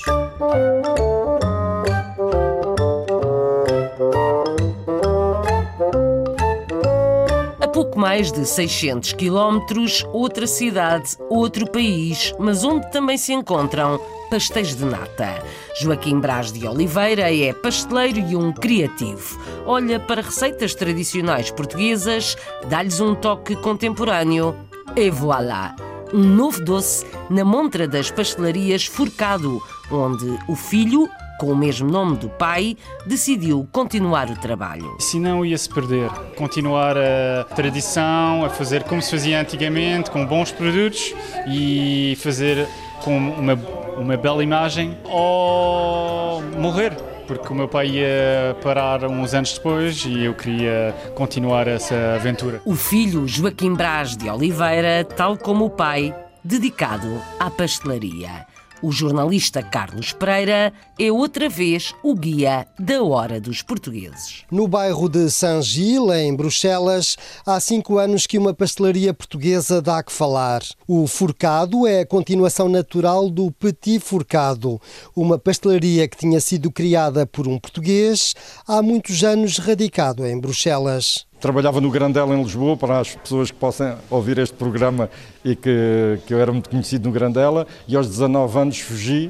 Pouco 7.93 7.99
mais 7.99 8.32
de 8.32 8.43
600 8.45 9.13
quilómetros, 9.13 10.03
outra 10.12 10.47
cidade, 10.47 11.15
outro 11.29 11.69
país, 11.69 12.34
mas 12.39 12.63
onde 12.63 12.91
também 12.91 13.17
se 13.17 13.34
encontram 13.34 13.99
pastéis 14.32 14.75
de 14.75 14.84
nata. 14.84 15.43
Joaquim 15.79 16.19
Braz 16.19 16.51
de 16.51 16.67
Oliveira 16.67 17.32
é 17.34 17.53
pasteleiro 17.53 18.19
e 18.19 18.36
um 18.36 18.51
criativo. 18.51 19.39
Olha 19.65 19.99
para 19.99 20.23
receitas 20.23 20.73
tradicionais 20.73 21.51
portuguesas, 21.51 22.36
dá-lhes 22.67 22.99
um 22.99 23.13
toque 23.13 23.56
contemporâneo 23.56 24.56
e 24.95 25.12
voilà! 25.12 25.75
Um 26.12 26.23
novo 26.23 26.63
doce 26.63 27.06
na 27.29 27.45
montra 27.45 27.88
das 27.88 28.10
pastelarias 28.10 28.86
Forcado, 28.86 29.62
onde 29.91 30.38
o 30.47 30.56
filho, 30.56 31.08
com 31.39 31.48
o 31.48 31.56
mesmo 31.56 31.89
nome 31.89 32.17
do 32.17 32.30
pai, 32.30 32.78
decidiu 33.06 33.67
continuar 33.72 34.30
o 34.30 34.36
trabalho. 34.36 34.96
Senão 35.00 35.46
ia-se 35.46 35.69
perder. 35.69 36.10
Continuar 36.38 36.96
a 36.98 37.43
tradição, 37.56 38.46
a 38.46 38.50
fazer 38.50 38.84
como 38.84 39.02
se 39.02 39.12
fazia 39.12 39.39
antigamente, 39.39 40.12
com 40.12 40.26
bons 40.26 40.52
produtos 40.52 41.13
e 41.48 42.17
fazer 42.22 42.67
com 43.04 43.17
uma 43.17 43.56
uma 43.98 44.17
bela 44.17 44.43
imagem 44.43 44.98
ou 45.06 46.41
morrer. 46.60 46.96
Porque 47.28 47.54
o 47.54 47.56
meu 47.56 47.69
pai 47.69 47.88
ia 47.88 48.58
parar 48.62 49.06
uns 49.06 49.34
anos 49.34 49.54
depois 49.54 50.04
e 50.06 50.26
eu 50.26 50.34
queria 50.34 50.93
continuar 51.15 51.67
essa 51.67 52.15
aventura. 52.15 52.62
O 52.65 52.76
filho 52.76 53.26
Joaquim 53.28 53.74
Braz 53.74 54.17
de 54.17 54.30
Oliveira, 54.30 55.06
tal 55.06 55.38
como 55.38 55.65
o 55.65 55.69
pai, 55.69 56.13
dedicado 56.43 57.22
à 57.39 57.50
pastelaria. 57.50 58.46
O 58.84 58.91
jornalista 58.91 59.63
Carlos 59.63 60.12
Pereira 60.12 60.74
é 61.00 61.10
outra 61.10 61.48
vez 61.48 61.96
o 62.04 62.13
guia 62.13 62.67
da 62.78 63.02
Hora 63.02 63.39
dos 63.39 63.62
Portugueses. 63.62 64.43
No 64.52 64.67
bairro 64.67 65.08
de 65.08 65.32
Saint-Gilles, 65.32 66.17
em 66.17 66.36
Bruxelas, 66.36 67.15
há 67.46 67.58
cinco 67.62 67.98
anos 67.98 68.28
que 68.28 68.38
uma 68.38 68.54
pastelaria 68.54 69.13
portuguesa 69.13 69.82
dá 69.82 70.04
que 70.04 70.12
falar. 70.12 70.62
O 70.86 71.08
Forcado 71.08 71.88
é 71.88 72.02
a 72.02 72.06
continuação 72.06 72.67
natural 72.67 73.30
do 73.30 73.50
Petit 73.54 74.02
Forcado, 74.02 74.82
uma 75.15 75.39
pastelaria 75.39 76.06
que 76.06 76.17
tinha 76.17 76.41
sido 76.41 76.69
criada 76.69 77.26
por 77.26 77.48
um 77.48 77.58
português 77.58 78.36
há 78.67 78.82
muitos 78.82 79.24
anos 79.24 79.60
radicado 79.60 80.28
em 80.28 80.38
Bruxelas 80.38 81.26
trabalhava 81.43 81.82
no 81.82 81.91
Grandela 81.91 82.34
em 82.34 82.41
Lisboa, 82.41 82.77
para 82.77 82.99
as 83.01 83.15
pessoas 83.15 83.51
que 83.51 83.58
possam 83.58 83.97
ouvir 84.10 84.38
este 84.38 84.56
programa 84.56 85.10
e 85.43 85.58
que, 85.58 86.17
que 86.25 86.34
eu 86.34 86.39
era 86.39 86.53
muito 86.53 86.69
conhecido 86.69 87.10
no 87.10 87.13
Grandela, 87.13 87.67
e 87.86 87.97
aos 87.97 88.08
19 88.08 88.58
anos 88.58 88.79
fugi 88.79 89.29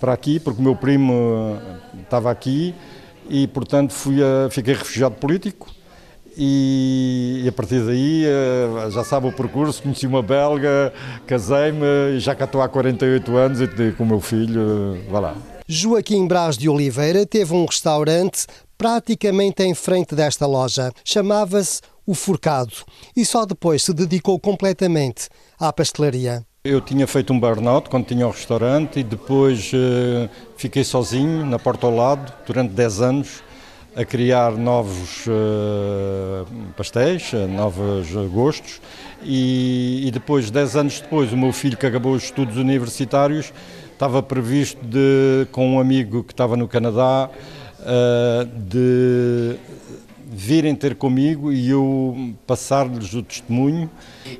para 0.00 0.14
aqui, 0.14 0.40
porque 0.40 0.58
o 0.58 0.64
meu 0.64 0.74
primo 0.74 1.12
eh, 1.92 2.00
estava 2.00 2.30
aqui, 2.30 2.74
e 3.28 3.46
portanto 3.46 3.92
fui 3.92 4.22
a, 4.22 4.48
fiquei 4.48 4.72
refugiado 4.72 5.16
político, 5.16 5.68
e, 6.34 7.44
a 7.46 7.52
partir 7.52 7.80
daí 7.80 8.24
eh, 8.24 8.90
já 8.90 9.04
sabe 9.04 9.26
o 9.26 9.32
percurso, 9.32 9.82
conheci 9.82 10.06
uma 10.06 10.22
belga, 10.22 10.94
casei-me 11.26 12.16
e 12.16 12.20
já 12.20 12.34
cá 12.34 12.46
estou 12.46 12.62
há 12.62 12.68
48 12.70 13.36
anos 13.36 13.60
e 13.60 13.92
com 13.92 14.04
o 14.04 14.06
meu 14.06 14.20
filho, 14.20 14.96
vá 15.10 15.20
lá. 15.20 15.36
Joaquim 15.66 16.26
Braz 16.26 16.58
de 16.58 16.68
Oliveira 16.68 17.24
teve 17.24 17.54
um 17.54 17.64
restaurante 17.64 18.46
praticamente 18.76 19.62
em 19.62 19.74
frente 19.74 20.14
desta 20.14 20.46
loja. 20.46 20.92
Chamava-se 21.04 21.80
O 22.06 22.14
Forcado 22.14 22.74
e 23.16 23.24
só 23.24 23.46
depois 23.46 23.82
se 23.82 23.92
dedicou 23.92 24.38
completamente 24.38 25.28
à 25.58 25.72
pastelaria. 25.72 26.44
Eu 26.64 26.80
tinha 26.80 27.06
feito 27.06 27.32
um 27.32 27.38
burnout 27.38 27.90
quando 27.90 28.06
tinha 28.06 28.26
o 28.26 28.30
restaurante 28.30 29.00
e 29.00 29.02
depois 29.02 29.70
uh, 29.74 30.28
fiquei 30.56 30.82
sozinho 30.82 31.44
na 31.44 31.58
porta 31.58 31.86
ao 31.86 31.94
lado 31.94 32.32
durante 32.46 32.72
10 32.72 33.00
anos 33.02 33.42
a 33.96 34.04
criar 34.04 34.52
novos 34.52 35.26
uh, 35.26 36.46
pastéis, 36.76 37.32
eh, 37.32 37.46
novos 37.46 38.10
gostos 38.32 38.80
e, 39.22 40.02
e, 40.06 40.10
depois, 40.10 40.50
10 40.50 40.76
anos 40.76 41.00
depois, 41.00 41.32
o 41.32 41.36
meu 41.36 41.52
filho 41.52 41.76
que 41.76 41.86
acabou 41.86 42.12
os 42.12 42.24
estudos 42.24 42.56
universitários 42.56 43.52
estava 43.92 44.22
previsto 44.22 44.84
de, 44.84 45.46
com 45.52 45.76
um 45.76 45.80
amigo 45.80 46.24
que 46.24 46.32
estava 46.32 46.56
no 46.56 46.66
Canadá 46.66 47.30
uh, 47.84 48.44
de 48.46 49.56
virem 50.26 50.74
ter 50.74 50.96
comigo 50.96 51.52
e 51.52 51.70
eu 51.70 52.34
passar-lhes 52.46 53.14
o 53.14 53.22
testemunho. 53.22 53.88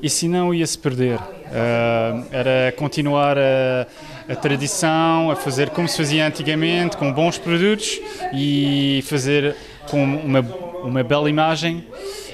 E 0.02 0.10
se 0.10 0.26
não 0.28 0.52
ia-se 0.52 0.76
perder. 0.76 1.18
Uh, 1.18 2.26
era 2.32 2.72
continuar 2.76 3.38
a, 3.38 3.86
a, 4.28 4.34
tradição, 4.34 5.30
a 5.30 5.36
fazer 5.36 5.70
como 5.70 5.86
se 5.86 5.96
fazia 5.96 6.26
antigamente, 6.26 6.96
com 6.96 7.12
bons 7.12 7.38
produtos 7.38 8.00
e 8.32 9.04
fazer 9.06 9.54
com 9.88 10.02
uma, 10.02 10.40
uma 10.82 11.04
bela 11.04 11.30
imagem 11.30 11.86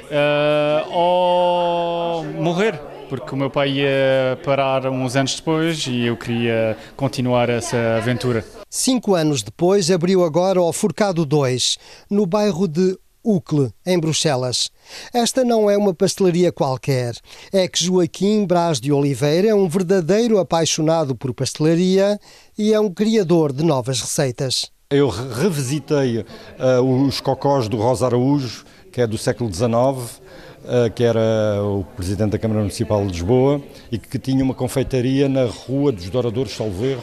uh, 0.06 0.90
ou 0.90 2.24
morrer 2.24 2.80
porque 3.10 3.34
o 3.34 3.36
meu 3.36 3.50
pai 3.50 3.70
ia 3.70 4.38
parar 4.44 4.86
uns 4.86 5.16
anos 5.16 5.34
depois 5.34 5.84
e 5.88 6.06
eu 6.06 6.16
queria 6.16 6.76
continuar 6.96 7.50
essa 7.50 7.96
aventura. 7.96 8.44
Cinco 8.72 9.16
anos 9.16 9.42
depois, 9.42 9.90
abriu 9.90 10.22
agora 10.22 10.62
o 10.62 10.72
Forcado 10.72 11.26
2, 11.26 11.76
no 12.08 12.24
bairro 12.24 12.68
de 12.68 12.96
Ucle, 13.24 13.72
em 13.84 13.98
Bruxelas. 13.98 14.70
Esta 15.12 15.42
não 15.42 15.68
é 15.68 15.76
uma 15.76 15.92
pastelaria 15.92 16.52
qualquer. 16.52 17.16
É 17.52 17.66
que 17.66 17.82
Joaquim 17.82 18.46
Braz 18.46 18.80
de 18.80 18.92
Oliveira 18.92 19.48
é 19.48 19.54
um 19.54 19.68
verdadeiro 19.68 20.38
apaixonado 20.38 21.16
por 21.16 21.34
pastelaria 21.34 22.16
e 22.56 22.72
é 22.72 22.78
um 22.78 22.94
criador 22.94 23.52
de 23.52 23.64
novas 23.64 24.00
receitas. 24.00 24.70
Eu 24.88 25.08
revisitei 25.08 26.20
uh, 26.20 27.04
os 27.04 27.20
cocós 27.20 27.66
do 27.66 27.76
Rosa 27.76 28.06
Araújo, 28.06 28.64
que 28.92 29.00
é 29.00 29.06
do 29.06 29.18
século 29.18 29.52
XIX, 29.52 29.68
uh, 29.68 30.88
que 30.94 31.02
era 31.02 31.60
o 31.64 31.84
presidente 31.96 32.30
da 32.30 32.38
Câmara 32.38 32.60
Municipal 32.60 33.04
de 33.04 33.14
Lisboa 33.14 33.60
e 33.90 33.98
que 33.98 34.16
tinha 34.16 34.44
uma 34.44 34.54
confeitaria 34.54 35.28
na 35.28 35.44
Rua 35.44 35.90
dos 35.90 36.08
Douradores 36.08 36.52
Salveiro 36.52 37.02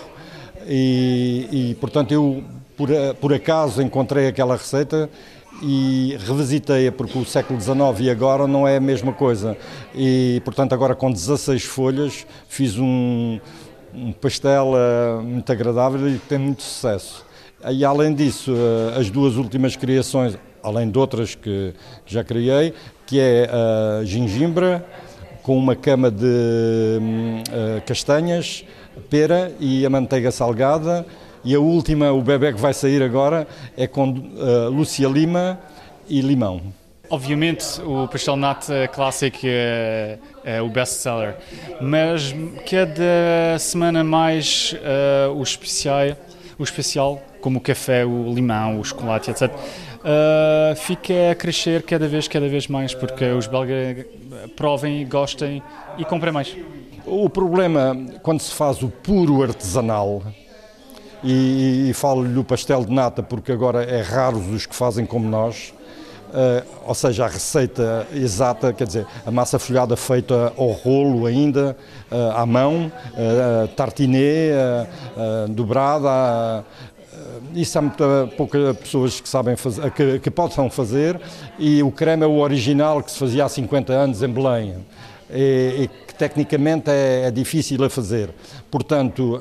e, 0.67 1.47
e 1.51 1.75
portanto 1.75 2.12
eu 2.12 2.43
por, 2.75 2.89
por 3.19 3.34
acaso 3.34 3.82
encontrei 3.82 4.27
aquela 4.27 4.56
receita 4.56 5.10
e 5.62 6.17
revisitei-a 6.19 6.91
porque 6.91 7.17
o 7.17 7.25
século 7.25 7.60
XIX 7.60 7.77
e 8.01 8.10
agora 8.10 8.47
não 8.47 8.67
é 8.67 8.77
a 8.77 8.80
mesma 8.80 9.12
coisa. 9.12 9.58
E, 9.95 10.41
portanto, 10.45 10.73
agora 10.73 10.95
com 10.95 11.12
16 11.12 11.63
folhas 11.63 12.27
fiz 12.47 12.77
um, 12.77 13.39
um 13.93 14.12
pastel 14.12 14.73
uh, 14.73 15.21
muito 15.23 15.51
agradável 15.51 16.08
e 16.08 16.19
que 16.19 16.27
tem 16.27 16.38
muito 16.38 16.62
sucesso. 16.62 17.25
E 17.71 17.84
além 17.84 18.13
disso, 18.13 18.51
uh, 18.51 18.99
as 18.99 19.10
duas 19.10 19.36
últimas 19.36 19.75
criações, 19.75 20.38
além 20.62 20.89
de 20.89 20.99
outras 20.99 21.34
que, 21.34 21.73
já 22.06 22.23
criei, 22.23 22.73
que 23.06 23.19
é 23.19 23.49
a 23.51 24.06
gengimbra 24.06 24.86
com 25.41 25.58
uma 25.58 25.75
cama 25.75 26.12
de 26.12 26.25
uh, 26.25 27.82
castanhas, 27.86 28.63
pera 29.10 29.52
e 29.60 29.86
a 29.86 29.90
manteiga 29.90 30.32
salgada. 30.32 31.06
E 31.44 31.56
a 31.56 31.60
última, 31.60 32.12
o 32.12 32.22
bebê 32.22 32.52
que 32.52 32.60
vai 32.60 32.74
sair 32.74 33.02
agora, 33.02 33.48
é 33.78 33.88
com 33.88 34.10
uh, 34.10 34.70
Lúcia 34.70 35.08
Lima 35.08 35.60
e 36.10 36.20
limão. 36.20 36.62
Obviamente 37.10 37.82
o 37.82 38.06
pastel 38.08 38.36
nata 38.36 38.88
clássico 38.90 39.40
é, 39.44 40.18
é 40.44 40.62
o 40.62 40.68
best-seller, 40.68 41.36
mas 41.80 42.36
cada 42.70 43.58
semana 43.60 44.04
mais 44.04 44.74
uh, 44.74 45.32
o, 45.32 45.42
especial, 45.42 46.18
o 46.60 46.64
especial, 46.64 47.22
como 47.40 47.60
o 47.60 47.62
café, 47.62 48.06
o 48.06 48.34
limão, 48.34 48.82
o 48.82 48.84
chocolate, 48.84 49.32
etc., 49.32 49.44
uh, 49.44 50.76
fica 50.76 51.32
a 51.32 51.36
crescer 51.36 51.82
cada 51.84 52.10
vez, 52.10 52.28
cada 52.28 52.50
vez 52.50 52.68
mais, 52.68 52.94
porque 52.94 53.24
os 53.24 53.48
belgas 53.48 54.06
provem, 54.58 55.08
gostem 55.08 55.64
e 55.98 56.04
comprem 56.04 56.34
mais. 56.34 56.54
O 57.10 57.30
problema, 57.30 57.98
quando 58.22 58.41
se 58.41 58.52
faz 58.52 58.84
o 58.84 58.89
puro 58.89 59.41
artesanal, 59.41 60.22
e, 61.24 61.89
e 61.89 61.93
falo-lhe 61.93 62.34
do 62.34 62.43
pastel 62.43 62.84
de 62.84 62.91
nata 62.91 63.24
porque 63.24 63.52
agora 63.52 63.82
é 63.84 64.02
raros 64.02 64.46
os 64.50 64.65
que 64.65 64.76
fazem 64.76 65.06
como 65.06 65.28
nós, 65.28 65.74
Uh, 66.28 66.62
ou 66.86 66.93
seja, 66.93 67.24
a 67.24 67.28
receita 67.30 68.06
exata, 68.13 68.74
quer 68.74 68.86
dizer, 68.86 69.08
a 69.26 69.32
massa 69.32 69.58
folhada 69.58 69.96
feita 69.96 70.52
ao 70.58 70.72
rolo 70.72 71.26
ainda, 71.26 71.76
uh, 72.12 72.32
à 72.36 72.46
mão, 72.46 72.91
uh, 73.13 73.67
tartinê, 73.70 74.50
dobrada. 75.48 76.65
isso 77.56 77.80
há 77.80 77.82
muito 77.82 78.04
poucas 78.36 78.76
pessoas 78.76 79.22
que 79.22 79.30
sabem 79.30 79.56
fazer, 79.56 79.89
que, 79.91 80.20
que 80.20 80.30
possam 80.30 80.70
fazer, 80.70 81.17
e 81.58 81.82
o 81.82 81.93
creme 81.93 82.26
é 82.26 82.28
o 82.28 82.39
original 82.39 83.02
que 83.02 83.10
se 83.10 83.17
fazia 83.17 83.46
há 83.46 83.50
50 83.50 83.93
anos 83.93 84.22
em 84.22 84.28
Belém. 84.28 84.86
E, 85.30 85.90
que 86.08 86.16
tecnicamente 86.16 86.90
é, 86.90 87.26
é, 87.26 87.32
difícil 87.32 87.84
a 87.84 87.90
fazer. 87.90 88.34
Portanto, 88.72 89.40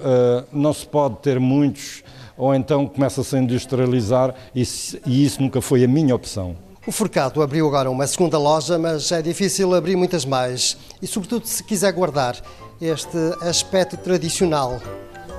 não 0.53 0.73
se 0.73 0.87
pode 0.87 1.17
ter 1.17 1.39
muitos, 1.39 2.03
ou 2.37 2.55
então 2.55 2.87
começa-se 2.87 3.35
a 3.37 3.39
industrializar, 3.39 4.35
e, 4.55 4.63
e 5.07 5.25
isso 5.25 5.41
nunca 5.41 5.61
foi 5.61 5.85
a 5.85 5.89
minha 5.89 6.15
opção. 6.15 6.57
O 6.87 6.93
Forcado 6.93 7.43
abriu 7.43 7.67
agora 7.67 7.91
uma 7.91 8.07
segunda 8.07 8.39
loja, 8.39 8.79
mas 8.79 9.11
é 9.11 9.21
difícil 9.21 9.75
abrir 9.75 9.97
muitas 9.97 10.25
mais. 10.25 10.77
E, 11.03 11.07
sobretudo, 11.07 11.45
se 11.47 11.63
quiser 11.65 11.93
guardar 11.93 12.37
este 12.81 13.19
aspecto 13.43 13.97
tradicional 13.97 14.81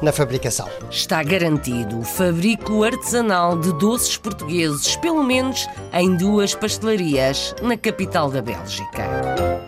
na 0.02 0.12
fabricação. 0.12 0.68
Está 0.92 1.24
garantido 1.24 2.00
o 2.00 2.04
fabrico 2.04 2.84
artesanal 2.84 3.58
de 3.58 3.74
doces 3.74 4.18
portugueses, 4.18 4.96
pelo 4.98 5.24
menos 5.24 5.68
em 5.94 6.16
duas 6.16 6.54
pastelarias 6.54 7.56
na 7.62 7.78
capital 7.78 8.30
da 8.30 8.42
Bélgica. 8.42 9.67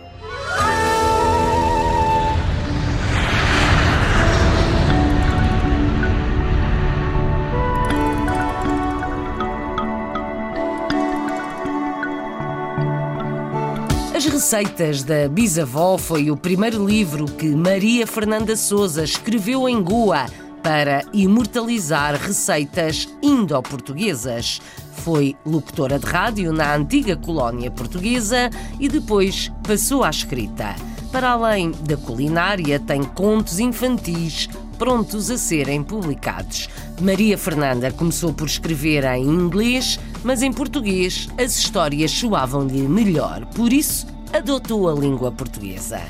Receitas 14.39 15.03
da 15.03 15.27
Bisavó 15.27 15.97
foi 15.97 16.31
o 16.31 16.37
primeiro 16.37 16.87
livro 16.87 17.25
que 17.25 17.49
Maria 17.49 18.07
Fernanda 18.07 18.55
Souza 18.55 19.03
escreveu 19.03 19.67
em 19.67 19.83
Goa 19.83 20.27
para 20.63 21.03
imortalizar 21.11 22.15
receitas 22.15 23.05
indo-portuguesas. 23.21 24.61
Foi 25.03 25.35
locutora 25.45 25.99
de 25.99 26.05
rádio 26.05 26.53
na 26.53 26.73
antiga 26.73 27.17
colónia 27.17 27.69
portuguesa 27.69 28.49
e 28.79 28.87
depois 28.87 29.51
passou 29.67 30.05
à 30.05 30.09
escrita. 30.09 30.73
Para 31.11 31.31
além 31.31 31.71
da 31.71 31.97
culinária, 31.97 32.79
tem 32.79 33.03
contos 33.03 33.59
infantis 33.59 34.47
prontos 34.77 35.29
a 35.29 35.37
serem 35.37 35.83
publicados. 35.83 36.69
Maria 37.01 37.37
Fernanda 37.37 37.91
começou 37.91 38.31
por 38.31 38.47
escrever 38.47 39.03
em 39.03 39.25
inglês, 39.25 39.99
mas 40.23 40.41
em 40.41 40.53
português 40.53 41.27
as 41.37 41.57
histórias 41.57 42.11
soavam-lhe 42.11 42.87
melhor. 42.87 43.45
Por 43.47 43.73
isso, 43.73 44.07
adotou 44.31 44.87
a 44.87 44.93
língua 44.93 45.31
portuguesa. 45.31 46.01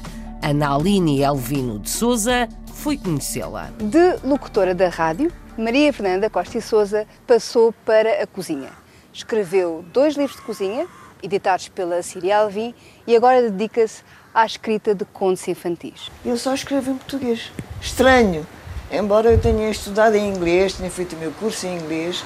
Ana 0.41 0.75
Aline 0.75 1.21
Elvino 1.21 1.79
de 1.79 1.89
Souza 1.89 2.49
foi 2.73 2.97
conhecê-la. 2.97 3.71
De 3.79 4.17
locutora 4.23 4.75
da 4.75 4.89
rádio, 4.89 5.31
Maria 5.57 5.91
Fernanda 5.93 6.29
Costa 6.29 6.57
e 6.57 6.61
Souza 6.61 7.07
passou 7.25 7.73
para 7.85 8.21
a 8.21 8.27
cozinha. 8.27 8.69
Escreveu 9.13 9.85
dois 9.93 10.15
livros 10.15 10.37
de 10.37 10.43
cozinha, 10.43 10.85
editados 11.23 11.69
pela 11.69 12.01
Síria 12.03 12.39
Alvim, 12.39 12.73
e 13.07 13.15
agora 13.15 13.49
dedica-se 13.49 14.03
à 14.33 14.45
escrita 14.45 14.93
de 14.93 15.05
contos 15.05 15.47
infantis. 15.47 16.11
Eu 16.25 16.37
só 16.37 16.53
escrevo 16.53 16.91
em 16.91 16.95
português. 16.95 17.51
Estranho. 17.81 18.45
Embora 18.91 19.31
eu 19.31 19.39
tenha 19.39 19.69
estudado 19.69 20.15
em 20.15 20.29
inglês, 20.29 20.73
tenha 20.73 20.89
feito 20.89 21.15
o 21.15 21.19
meu 21.19 21.31
curso 21.33 21.67
em 21.67 21.77
inglês, 21.77 22.23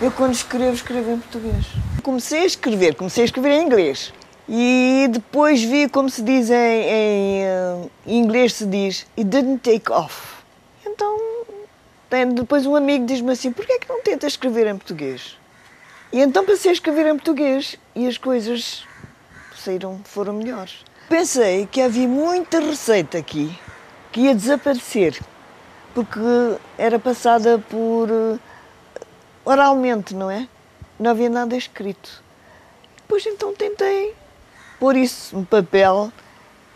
eu 0.00 0.10
quando 0.10 0.34
escrevo, 0.34 0.74
escrevo 0.74 1.10
em 1.10 1.18
português. 1.18 1.66
Comecei 2.02 2.40
a 2.40 2.46
escrever, 2.46 2.94
comecei 2.94 3.22
a 3.22 3.24
escrever 3.24 3.52
em 3.52 3.64
inglês. 3.64 4.12
E 4.54 5.08
depois 5.10 5.62
vi 5.62 5.88
como 5.88 6.10
se 6.10 6.20
diz 6.20 6.50
em, 6.50 6.54
em, 6.54 7.42
eh, 7.42 7.88
inglês 8.06 8.52
se 8.52 8.66
diz 8.66 9.06
It 9.16 9.24
didn't 9.24 9.60
take 9.60 9.90
off. 9.90 10.44
Então 10.86 11.16
depois 12.34 12.66
um 12.66 12.76
amigo 12.76 13.06
diz-me 13.06 13.32
assim, 13.32 13.50
porquê 13.50 13.72
é 13.72 13.78
que 13.78 13.88
não 13.88 14.02
tenta 14.02 14.26
escrever 14.26 14.66
em 14.66 14.76
português? 14.76 15.38
E 16.12 16.20
então 16.20 16.44
passei 16.44 16.70
a 16.70 16.74
escrever 16.74 17.06
em 17.06 17.16
português 17.16 17.78
e 17.94 18.06
as 18.06 18.18
coisas 18.18 18.84
saíram, 19.56 20.02
foram 20.04 20.34
melhores. 20.34 20.84
Pensei 21.08 21.66
que 21.66 21.80
havia 21.80 22.06
muita 22.06 22.60
receita 22.60 23.16
aqui 23.16 23.58
que 24.12 24.20
ia 24.20 24.34
desaparecer 24.34 25.18
porque 25.94 26.20
era 26.76 26.98
passada 26.98 27.58
por 27.70 28.10
eh, 28.10 28.38
oralmente, 29.46 30.14
não 30.14 30.30
é? 30.30 30.46
Não 31.00 31.12
havia 31.12 31.30
nada 31.30 31.56
escrito. 31.56 32.22
Depois 32.98 33.24
então 33.24 33.54
tentei 33.54 34.14
pôr 34.82 34.96
isso 34.96 35.36
no 35.36 35.46
papel 35.46 36.12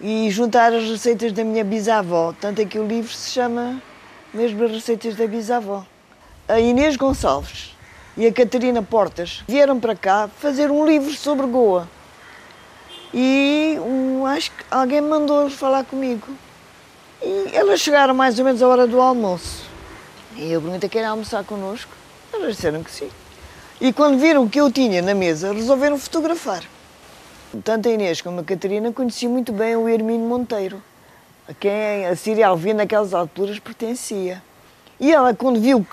e 0.00 0.30
juntar 0.30 0.72
as 0.72 0.84
receitas 0.84 1.32
da 1.32 1.42
minha 1.42 1.64
bisavó. 1.64 2.32
Tanto 2.40 2.62
é 2.62 2.64
que 2.64 2.78
o 2.78 2.86
livro 2.86 3.12
se 3.12 3.32
chama 3.32 3.82
mesmo 4.32 4.62
as 4.62 4.70
receitas 4.70 5.16
da 5.16 5.26
bisavó. 5.26 5.84
A 6.46 6.60
Inês 6.60 6.94
Gonçalves 6.94 7.74
e 8.16 8.24
a 8.24 8.32
Catarina 8.32 8.80
Portas 8.80 9.42
vieram 9.48 9.80
para 9.80 9.96
cá 9.96 10.30
fazer 10.38 10.70
um 10.70 10.86
livro 10.86 11.12
sobre 11.14 11.48
Goa. 11.48 11.88
E 13.12 13.76
um, 13.80 14.24
acho 14.24 14.52
que 14.52 14.64
alguém 14.70 15.00
mandou 15.00 15.50
falar 15.50 15.82
comigo. 15.82 16.28
E 17.20 17.50
elas 17.54 17.80
chegaram 17.80 18.14
mais 18.14 18.38
ou 18.38 18.44
menos 18.44 18.62
à 18.62 18.68
hora 18.68 18.86
do 18.86 19.00
almoço. 19.00 19.64
E 20.36 20.52
eu 20.52 20.62
perguntei, 20.62 20.88
querem 20.88 21.08
almoçar 21.08 21.42
connosco? 21.42 21.90
Elas 22.32 22.54
disseram 22.54 22.84
que 22.84 22.90
sim. 22.92 23.10
E 23.80 23.92
quando 23.92 24.16
viram 24.16 24.44
o 24.44 24.48
que 24.48 24.60
eu 24.60 24.70
tinha 24.70 25.02
na 25.02 25.12
mesa, 25.12 25.52
resolveram 25.52 25.98
fotografar. 25.98 26.62
Tanto 27.64 27.88
a 27.88 27.92
Inês 27.92 28.20
como 28.20 28.40
a 28.40 28.44
Catarina 28.44 28.92
conheciam 28.92 29.32
muito 29.32 29.52
bem 29.52 29.76
o 29.76 29.88
Hermínio 29.88 30.28
Monteiro, 30.28 30.82
a 31.48 31.54
quem 31.54 32.04
a 32.06 32.16
Síria 32.16 32.48
Alvim 32.48 32.72
naquelas 32.72 33.14
alturas 33.14 33.58
pertencia. 33.58 34.42
E 34.98 35.12
ela, 35.12 35.32
quando 35.32 35.60
viu 35.60 35.86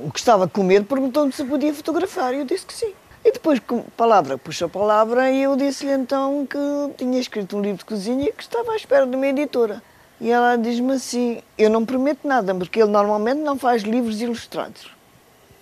o 0.00 0.10
que 0.10 0.18
estava 0.18 0.44
a 0.44 0.48
comer, 0.48 0.84
perguntou-me 0.84 1.32
se 1.32 1.44
podia 1.44 1.74
fotografar 1.74 2.32
e 2.34 2.38
eu 2.38 2.44
disse 2.44 2.64
que 2.64 2.72
sim. 2.72 2.94
E 3.24 3.32
depois, 3.32 3.60
palavra 3.96 4.38
puxa 4.38 4.68
palavra, 4.68 5.30
e 5.30 5.42
eu 5.42 5.54
disse-lhe 5.54 5.92
então 5.92 6.46
que 6.46 6.58
tinha 6.96 7.18
escrito 7.20 7.56
um 7.56 7.60
livro 7.60 7.78
de 7.78 7.84
cozinha 7.84 8.32
que 8.32 8.42
estava 8.42 8.72
à 8.72 8.76
espera 8.76 9.06
de 9.06 9.16
uma 9.16 9.26
editora. 9.26 9.82
E 10.20 10.30
ela 10.30 10.56
diz-me 10.56 10.92
assim: 10.92 11.42
Eu 11.58 11.68
não 11.68 11.84
prometo 11.84 12.26
nada, 12.26 12.54
porque 12.54 12.80
ele 12.80 12.90
normalmente 12.90 13.40
não 13.40 13.58
faz 13.58 13.82
livros 13.82 14.22
ilustrados. 14.22 14.90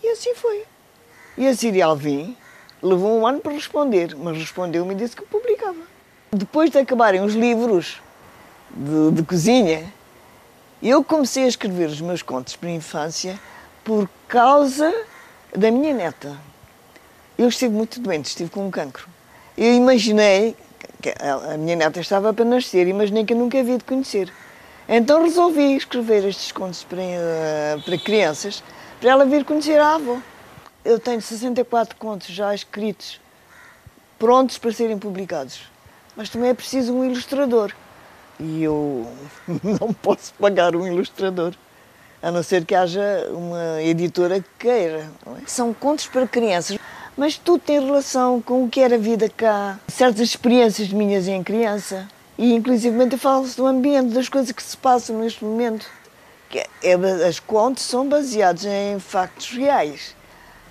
E 0.03 0.09
assim 0.09 0.35
foi. 0.35 0.64
E 1.37 1.47
a 1.49 1.57
Síria 1.57 1.87
Alvim 1.87 2.37
Levou 2.85 3.18
um 3.18 3.27
ano 3.27 3.40
para 3.40 3.53
responder, 3.53 4.14
mas 4.14 4.37
respondeu-me 4.37 4.92
e 4.92 4.97
disse 4.99 5.16
que 5.16 5.23
publicava. 5.23 5.79
Depois 6.31 6.68
de 6.68 6.77
acabarem 6.77 7.23
os 7.23 7.33
livros 7.33 8.03
de, 8.70 9.12
de 9.12 9.23
cozinha, 9.23 9.90
eu 10.83 11.03
comecei 11.03 11.44
a 11.44 11.49
escrever 11.49 11.88
os 11.88 12.03
meus 12.03 12.20
contos 12.20 12.57
para 12.57 12.68
a 12.68 12.73
infância 12.73 13.40
por 13.83 14.07
causa 14.29 14.94
da 15.57 15.70
minha 15.70 15.94
neta. 15.94 16.37
Eu 17.38 17.49
estive 17.49 17.75
muito 17.75 17.99
doente, 18.01 18.27
estive 18.27 18.51
com 18.51 18.66
um 18.66 18.70
cancro. 18.70 19.09
Eu 19.57 19.73
imaginei, 19.73 20.55
que 21.01 21.14
a 21.18 21.57
minha 21.57 21.77
neta 21.77 22.01
estava 22.01 22.35
para 22.35 22.44
nascer, 22.44 22.87
imaginei 22.87 23.25
que 23.25 23.33
eu 23.33 23.38
nunca 23.38 23.59
havia 23.59 23.79
de 23.79 23.85
conhecer. 23.85 24.31
Então 24.87 25.23
resolvi 25.23 25.75
escrever 25.75 26.23
estes 26.29 26.53
contos 26.53 26.85
para, 26.85 27.01
eh, 27.01 27.79
para 27.83 27.97
crianças, 27.97 28.62
para 29.01 29.09
ela 29.09 29.25
vir 29.25 29.42
conhecer 29.42 29.81
a 29.81 29.94
avó. 29.94 30.18
Eu 30.85 30.99
tenho 30.99 31.20
64 31.20 31.97
contos 31.97 32.29
já 32.29 32.55
escritos, 32.55 33.18
prontos 34.18 34.59
para 34.59 34.70
serem 34.70 34.99
publicados. 34.99 35.62
Mas 36.14 36.29
também 36.29 36.51
é 36.51 36.55
preciso 36.55 36.92
um 36.92 37.05
ilustrador. 37.05 37.73
E 38.38 38.62
eu 38.62 39.11
não 39.81 39.92
posso 39.94 40.35
pagar 40.35 40.77
um 40.77 40.87
ilustrador. 40.87 41.55
a 42.23 42.31
não 42.31 42.42
ser 42.42 42.64
que 42.64 42.75
haja 42.75 43.29
uma 43.31 43.83
editora 43.83 44.40
que 44.40 44.49
queira. 44.59 45.11
É? 45.27 45.47
São 45.47 45.73
contos 45.73 46.07
para 46.07 46.27
crianças, 46.27 46.79
mas 47.16 47.37
tudo 47.37 47.61
tem 47.61 47.81
relação 47.81 48.40
com 48.40 48.64
o 48.64 48.68
que 48.68 48.81
era 48.81 48.97
a 48.97 48.99
vida 48.99 49.29
cá, 49.29 49.79
certas 49.88 50.20
experiências 50.20 50.88
minhas 50.88 51.27
em 51.29 51.42
criança. 51.42 52.09
E 52.37 52.53
inclusive 52.53 52.97
eu 52.99 53.18
falo-se 53.18 53.57
do 53.57 53.66
ambiente, 53.66 54.12
das 54.12 54.29
coisas 54.29 54.53
que 54.53 54.62
se 54.62 54.77
passam 54.77 55.18
neste 55.18 55.44
momento. 55.44 55.87
Que 56.51 56.59
é, 56.83 56.94
as 57.27 57.40
contos 57.40 57.85
são 57.85 58.09
baseados 58.09 58.64
em 58.64 58.99
factos 58.99 59.51
reais, 59.51 60.14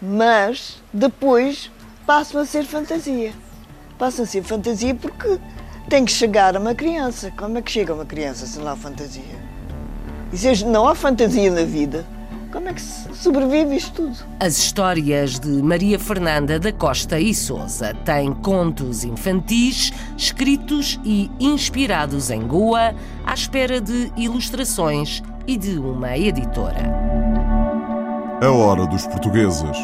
mas 0.04 0.84
depois 0.92 1.72
passam 2.06 2.42
a 2.42 2.46
ser 2.46 2.66
fantasia. 2.66 3.32
Passam 3.98 4.26
a 4.26 4.28
ser 4.28 4.44
fantasia 4.44 4.94
porque 4.94 5.39
tem 5.88 6.04
que 6.04 6.12
chegar 6.12 6.58
a 6.58 6.60
uma 6.60 6.76
criança. 6.76 7.32
Como 7.38 7.58
é 7.58 7.62
que 7.62 7.72
chega 7.72 7.94
uma 7.94 8.06
criança 8.06 8.46
se 8.46 8.60
não 8.60 8.68
há 8.68 8.76
fantasia? 8.76 9.24
E 10.34 10.38
se 10.38 10.66
não 10.66 10.88
há 10.88 10.94
fantasia 10.94 11.50
na 11.50 11.63
vida, 11.63 12.06
como 12.52 12.68
é 12.68 12.74
que 12.74 12.82
sobrevive 12.82 13.78
isto 13.78 13.94
tudo? 13.94 14.18
As 14.42 14.58
histórias 14.58 15.39
de 15.39 15.48
Maria 15.63 15.98
Fernanda 15.98 16.60
da 16.60 16.74
Costa 16.74 17.18
e 17.18 17.34
Souza 17.34 17.94
têm 18.04 18.34
contos 18.34 19.06
infantis 19.06 19.94
escritos 20.18 21.00
e 21.06 21.32
inspirados 21.39 22.30
em 22.30 22.46
Goa, 22.46 22.94
à 23.26 23.34
espera 23.34 23.80
de 23.80 24.12
ilustrações 24.18 25.24
e 25.48 25.56
de 25.56 25.78
uma 25.78 26.18
editora. 26.18 27.42
A 28.43 28.51
hora 28.51 28.86
dos 28.86 29.08
portugueses. 29.08 29.77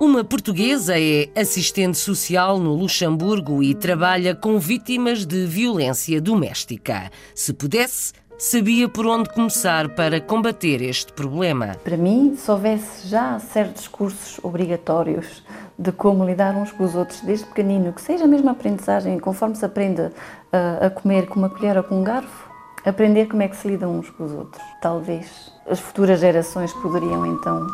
Uma 0.00 0.24
portuguesa 0.24 0.98
é 0.98 1.28
assistente 1.40 1.96
social 1.96 2.58
no 2.58 2.74
Luxemburgo 2.74 3.62
e 3.62 3.76
trabalha 3.76 4.34
com 4.34 4.58
vítimas 4.58 5.24
de 5.24 5.46
violência 5.46 6.20
doméstica. 6.20 7.12
Se 7.32 7.52
pudesse, 7.52 8.12
sabia 8.36 8.88
por 8.88 9.06
onde 9.06 9.32
começar 9.32 9.88
para 9.90 10.20
combater 10.20 10.82
este 10.82 11.12
problema. 11.12 11.76
Para 11.84 11.96
mim, 11.96 12.34
se 12.36 12.50
houvesse 12.50 13.06
já 13.06 13.38
certos 13.38 13.86
cursos 13.86 14.40
obrigatórios 14.42 15.44
de 15.78 15.92
como 15.92 16.24
lidar 16.24 16.54
uns 16.54 16.70
com 16.72 16.84
os 16.84 16.94
outros 16.94 17.20
desde 17.20 17.46
pequenino, 17.46 17.92
que 17.92 18.00
seja 18.00 18.24
a 18.24 18.28
mesma 18.28 18.52
aprendizagem, 18.52 19.18
conforme 19.18 19.56
se 19.56 19.64
aprende 19.64 20.10
a, 20.52 20.86
a 20.86 20.90
comer 20.90 21.26
com 21.26 21.38
uma 21.38 21.50
colher 21.50 21.76
ou 21.76 21.82
com 21.82 22.00
um 22.00 22.04
garfo, 22.04 22.48
aprender 22.84 23.26
como 23.26 23.42
é 23.42 23.48
que 23.48 23.56
se 23.56 23.66
lidam 23.66 23.98
uns 23.98 24.10
com 24.10 24.24
os 24.24 24.32
outros. 24.32 24.62
Talvez 24.80 25.52
as 25.68 25.80
futuras 25.80 26.20
gerações 26.20 26.72
poderiam 26.74 27.26
então 27.26 27.66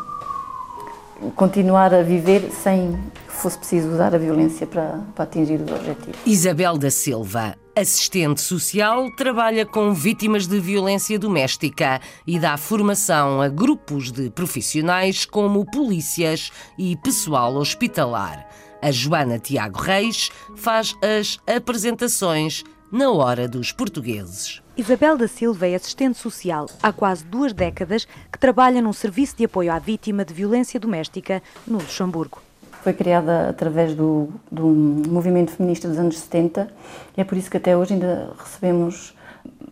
continuar 1.35 1.93
a 1.93 2.01
viver 2.01 2.49
sem 2.51 2.97
que 3.27 3.33
fosse 3.33 3.57
preciso 3.57 3.89
usar 3.89 4.15
a 4.15 4.17
violência 4.17 4.65
para, 4.65 4.99
para 5.13 5.23
atingir 5.23 5.61
os 5.61 5.71
objetivos. 5.71 6.19
Isabel 6.25 6.77
da 6.77 6.89
Silva, 6.89 7.55
assistente 7.75 8.41
social, 8.41 9.09
trabalha 9.15 9.65
com 9.65 9.93
vítimas 9.93 10.47
de 10.47 10.59
violência 10.59 11.17
doméstica 11.17 12.01
e 12.25 12.39
dá 12.39 12.57
formação 12.57 13.41
a 13.41 13.47
grupos 13.47 14.11
de 14.11 14.29
profissionais 14.29 15.25
como 15.25 15.65
polícias 15.65 16.51
e 16.77 16.95
pessoal 16.97 17.55
hospitalar. 17.55 18.47
A 18.81 18.91
Joana 18.91 19.39
Tiago 19.39 19.79
Reis 19.79 20.29
faz 20.55 20.95
as 21.01 21.39
apresentações 21.47 22.63
na 22.91 23.09
hora 23.09 23.47
dos 23.47 23.71
portugueses. 23.71 24.61
Isabel 24.75 25.17
da 25.17 25.27
Silva 25.27 25.67
é 25.67 25.75
assistente 25.75 26.17
social 26.17 26.65
há 26.81 26.91
quase 26.91 27.23
duas 27.23 27.53
décadas 27.53 28.05
que 28.31 28.39
trabalha 28.39 28.81
num 28.81 28.93
serviço 28.93 29.37
de 29.37 29.45
apoio 29.45 29.71
à 29.71 29.79
vítima 29.79 30.25
de 30.25 30.33
violência 30.33 30.79
doméstica 30.79 31.41
no 31.65 31.77
Luxemburgo. 31.77 32.41
Foi 32.81 32.93
criada 32.93 33.49
através 33.49 33.93
do, 33.93 34.29
do 34.51 34.65
movimento 34.65 35.51
feminista 35.51 35.87
dos 35.87 35.99
anos 35.99 36.17
70 36.17 36.67
e 37.15 37.21
é 37.21 37.23
por 37.23 37.37
isso 37.37 37.49
que 37.49 37.57
até 37.57 37.77
hoje 37.77 37.93
ainda 37.93 38.33
recebemos 38.37 39.15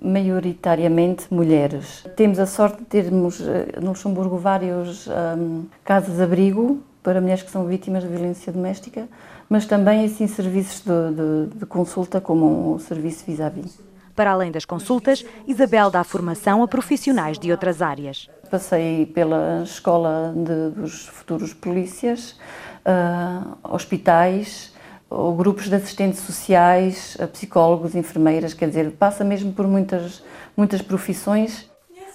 maioritariamente 0.01 1.25
mulheres. 1.31 2.05
Temos 2.15 2.39
a 2.39 2.45
sorte 2.45 2.79
de 2.79 2.85
termos 2.85 3.41
eh, 3.41 3.79
no 3.81 3.89
Luxemburgo 3.89 4.37
vários 4.37 5.07
um, 5.07 5.65
casas-abrigo 5.83 6.81
para 7.03 7.19
mulheres 7.19 7.43
que 7.43 7.51
são 7.51 7.65
vítimas 7.65 8.03
de 8.03 8.09
violência 8.09 8.53
doméstica, 8.53 9.07
mas 9.49 9.65
também 9.65 10.05
assim 10.05 10.27
serviços 10.27 10.81
de, 10.81 11.49
de, 11.49 11.59
de 11.59 11.65
consulta 11.65 12.21
como 12.21 12.75
o 12.75 12.79
serviço 12.79 13.25
vis-à-vis. 13.25 13.79
Para 14.15 14.31
além 14.31 14.51
das 14.51 14.65
consultas, 14.65 15.25
Isabel 15.47 15.89
dá 15.89 16.03
formação 16.03 16.61
a 16.61 16.67
profissionais 16.67 17.39
de 17.39 17.51
outras 17.51 17.81
áreas. 17.81 18.29
Passei 18.49 19.05
pela 19.05 19.61
escola 19.63 20.33
de, 20.35 20.71
dos 20.71 21.07
futuros 21.07 21.53
polícias, 21.53 22.37
uh, 22.85 23.57
hospitais, 23.63 24.73
ou 25.09 25.35
grupos 25.35 25.69
de 25.69 25.75
assistentes 25.75 26.19
sociais, 26.19 27.17
psicólogos, 27.33 27.95
enfermeiras, 27.95 28.53
quer 28.53 28.67
dizer, 28.69 28.91
passa 28.91 29.23
mesmo 29.23 29.53
por 29.53 29.67
muitas, 29.67 30.23
muitas 30.55 30.81
profissões 30.81 31.69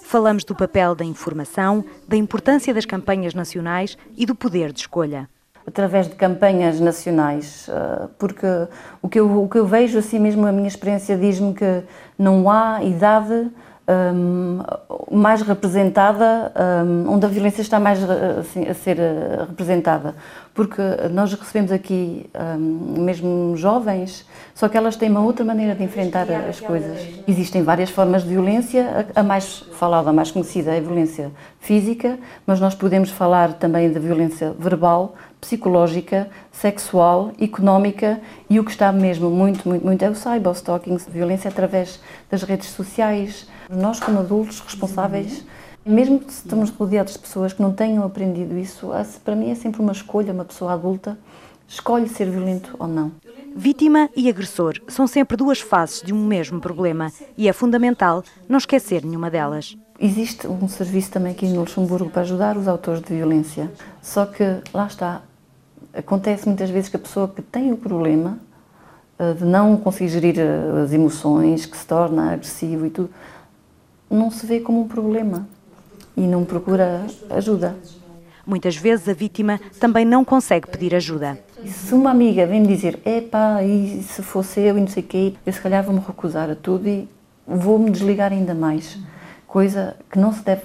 Falamos 0.05 0.43
do 0.43 0.53
papel 0.53 0.93
da 0.93 1.03
informação, 1.03 1.83
da 2.07 2.15
importância 2.15 2.71
das 2.71 2.85
campanhas 2.85 3.33
nacionais 3.33 3.97
e 4.15 4.23
do 4.23 4.35
poder 4.35 4.71
de 4.71 4.81
escolha. 4.81 5.27
Através 5.65 6.07
de 6.07 6.13
campanhas 6.13 6.79
nacionais, 6.79 7.67
ah, 7.71 8.07
porque 8.19 8.45
o 9.01 9.09
que 9.09 9.19
eu, 9.19 9.43
o 9.43 9.49
que 9.49 9.57
eu 9.57 9.65
vejo, 9.65 9.97
assim 9.97 10.19
mesmo, 10.19 10.45
a 10.45 10.51
minha 10.51 10.67
experiência 10.67 11.17
diz-me 11.17 11.55
que 11.55 11.83
não 12.19 12.47
há 12.47 12.83
idade 12.83 13.49
um, 13.87 14.59
mais 15.11 15.41
representada, 15.41 16.51
um, 16.85 17.13
onde 17.13 17.25
a 17.25 17.29
violência 17.29 17.61
está 17.61 17.79
mais 17.79 17.99
assim, 18.39 18.67
a 18.67 18.73
ser 18.73 18.97
uh, 18.97 19.45
representada. 19.47 20.15
Porque 20.53 20.81
nós 21.11 21.33
recebemos 21.33 21.71
aqui 21.71 22.29
um, 22.57 23.03
mesmo 23.03 23.55
jovens, 23.57 24.25
só 24.53 24.69
que 24.69 24.77
elas 24.77 24.95
têm 24.95 25.09
uma 25.09 25.21
outra 25.21 25.43
maneira 25.43 25.75
de 25.75 25.83
enfrentar 25.83 26.27
as 26.31 26.59
coisas. 26.59 26.97
Existem 27.27 27.61
várias 27.61 27.89
formas 27.89 28.23
de 28.23 28.29
violência, 28.29 29.07
a, 29.15 29.19
a 29.19 29.23
mais 29.23 29.59
falada, 29.73 30.09
a 30.09 30.13
mais 30.13 30.31
conhecida 30.31 30.73
é 30.73 30.77
a 30.77 30.81
violência 30.81 31.31
física, 31.59 32.17
mas 32.47 32.59
nós 32.59 32.73
podemos 32.73 33.09
falar 33.09 33.53
também 33.53 33.91
da 33.91 33.99
violência 33.99 34.55
verbal, 34.57 35.15
psicológica, 35.41 36.27
sexual, 36.51 37.31
económica 37.39 38.19
e 38.49 38.59
o 38.59 38.63
que 38.63 38.71
está 38.71 38.91
mesmo 38.91 39.29
muito, 39.29 39.67
muito, 39.67 39.85
muito 39.85 40.03
é 40.03 40.09
o 40.09 40.15
cyberstalking, 40.15 40.97
violência 41.09 41.49
através 41.49 41.99
das 42.31 42.41
redes 42.43 42.69
sociais. 42.69 43.47
Nós, 43.69 43.99
como 43.99 44.19
adultos 44.19 44.59
responsáveis, 44.59 45.43
mesmo 45.85 46.19
que 46.19 46.31
estamos 46.31 46.69
rodeados 46.69 47.13
de 47.13 47.19
pessoas 47.19 47.53
que 47.53 47.61
não 47.61 47.73
tenham 47.73 48.03
aprendido 48.03 48.57
isso, 48.57 48.89
para 49.23 49.35
mim 49.35 49.51
é 49.51 49.55
sempre 49.55 49.81
uma 49.81 49.91
escolha, 49.91 50.33
uma 50.33 50.45
pessoa 50.45 50.73
adulta 50.73 51.17
escolhe 51.67 52.07
ser 52.07 52.29
violento 52.29 52.75
ou 52.77 52.87
não. 52.87 53.11
Vítima 53.55 54.09
e 54.15 54.29
agressor 54.29 54.79
são 54.87 55.07
sempre 55.07 55.37
duas 55.37 55.59
faces 55.59 56.01
de 56.01 56.13
um 56.13 56.25
mesmo 56.25 56.59
problema 56.59 57.11
e 57.37 57.47
é 57.47 57.53
fundamental 57.53 58.23
não 58.47 58.57
esquecer 58.57 59.03
nenhuma 59.03 59.29
delas. 59.31 59.77
Existe 59.99 60.45
um 60.45 60.67
serviço 60.67 61.11
também 61.11 61.31
aqui 61.31 61.47
no 61.47 61.61
Luxemburgo 61.61 62.09
para 62.09 62.21
ajudar 62.21 62.57
os 62.57 62.67
autores 62.67 63.01
de 63.01 63.15
violência, 63.15 63.71
só 64.01 64.25
que 64.25 64.43
lá 64.73 64.87
está, 64.87 65.21
acontece 65.93 66.47
muitas 66.47 66.69
vezes 66.69 66.89
que 66.89 66.97
a 66.97 66.99
pessoa 66.99 67.29
que 67.29 67.41
tem 67.41 67.71
o 67.71 67.77
problema 67.77 68.37
eh, 69.17 69.33
de 69.33 69.45
não 69.45 69.77
conseguir 69.77 70.09
gerir 70.09 70.37
eh, 70.37 70.83
as 70.83 70.91
emoções, 70.91 71.65
que 71.65 71.77
se 71.77 71.85
torna 71.85 72.33
agressivo 72.33 72.85
e 72.85 72.89
tudo, 72.89 73.09
não 74.15 74.31
se 74.31 74.45
vê 74.45 74.59
como 74.59 74.81
um 74.81 74.87
problema 74.87 75.47
e 76.15 76.21
não 76.21 76.45
procura 76.45 77.05
ajuda. 77.29 77.75
Muitas 78.45 78.75
vezes 78.75 79.09
a 79.09 79.13
vítima 79.13 79.59
também 79.79 80.05
não 80.05 80.23
consegue 80.23 80.67
pedir 80.69 80.93
ajuda. 80.93 81.39
Se 81.65 81.93
uma 81.95 82.11
amiga 82.11 82.45
vem 82.45 82.61
me 82.61 82.67
dizer, 82.67 82.99
epá, 83.03 83.63
e 83.63 84.03
se 84.03 84.21
fosse 84.21 84.59
eu 84.59 84.77
e 84.77 84.81
não 84.81 84.87
sei 84.87 85.01
o 85.01 85.05
quê, 85.05 85.33
eu 85.45 85.51
se 85.51 85.59
calhar 85.59 85.83
vou-me 85.83 85.99
recusar 85.99 86.49
a 86.49 86.55
tudo 86.55 86.87
e 86.87 87.09
vou-me 87.47 87.89
desligar 87.89 88.31
ainda 88.31 88.53
mais. 88.53 88.99
Coisa 89.47 89.95
que 90.11 90.19
não 90.19 90.31
se 90.31 90.43
deve 90.43 90.63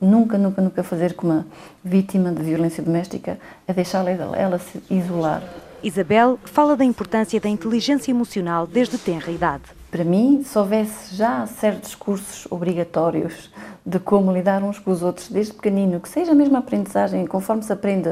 nunca, 0.00 0.36
nunca, 0.36 0.60
nunca 0.60 0.82
fazer 0.82 1.14
com 1.14 1.26
uma 1.26 1.46
vítima 1.84 2.32
de 2.32 2.42
violência 2.42 2.82
doméstica, 2.82 3.38
é 3.66 3.72
deixá-la 3.72 4.10
ela 4.10 4.58
se 4.58 4.82
isolar. 4.90 5.42
Isabel 5.82 6.38
fala 6.44 6.76
da 6.76 6.84
importância 6.84 7.40
da 7.40 7.48
inteligência 7.48 8.10
emocional 8.10 8.66
desde 8.66 8.98
tenra 8.98 9.30
idade. 9.30 9.64
Para 9.90 10.04
mim, 10.04 10.42
se 10.44 10.56
houvesse 10.56 11.16
já 11.16 11.44
certos 11.46 11.96
cursos 11.96 12.46
obrigatórios 12.50 13.50
de 13.84 13.98
como 13.98 14.32
lidar 14.32 14.62
uns 14.62 14.78
com 14.78 14.92
os 14.92 15.02
outros 15.02 15.28
desde 15.28 15.52
pequenino, 15.52 15.98
que 15.98 16.08
seja 16.08 16.30
a 16.30 16.34
mesma 16.34 16.60
aprendizagem, 16.60 17.26
conforme 17.26 17.62
se 17.62 17.72
aprende 17.72 18.08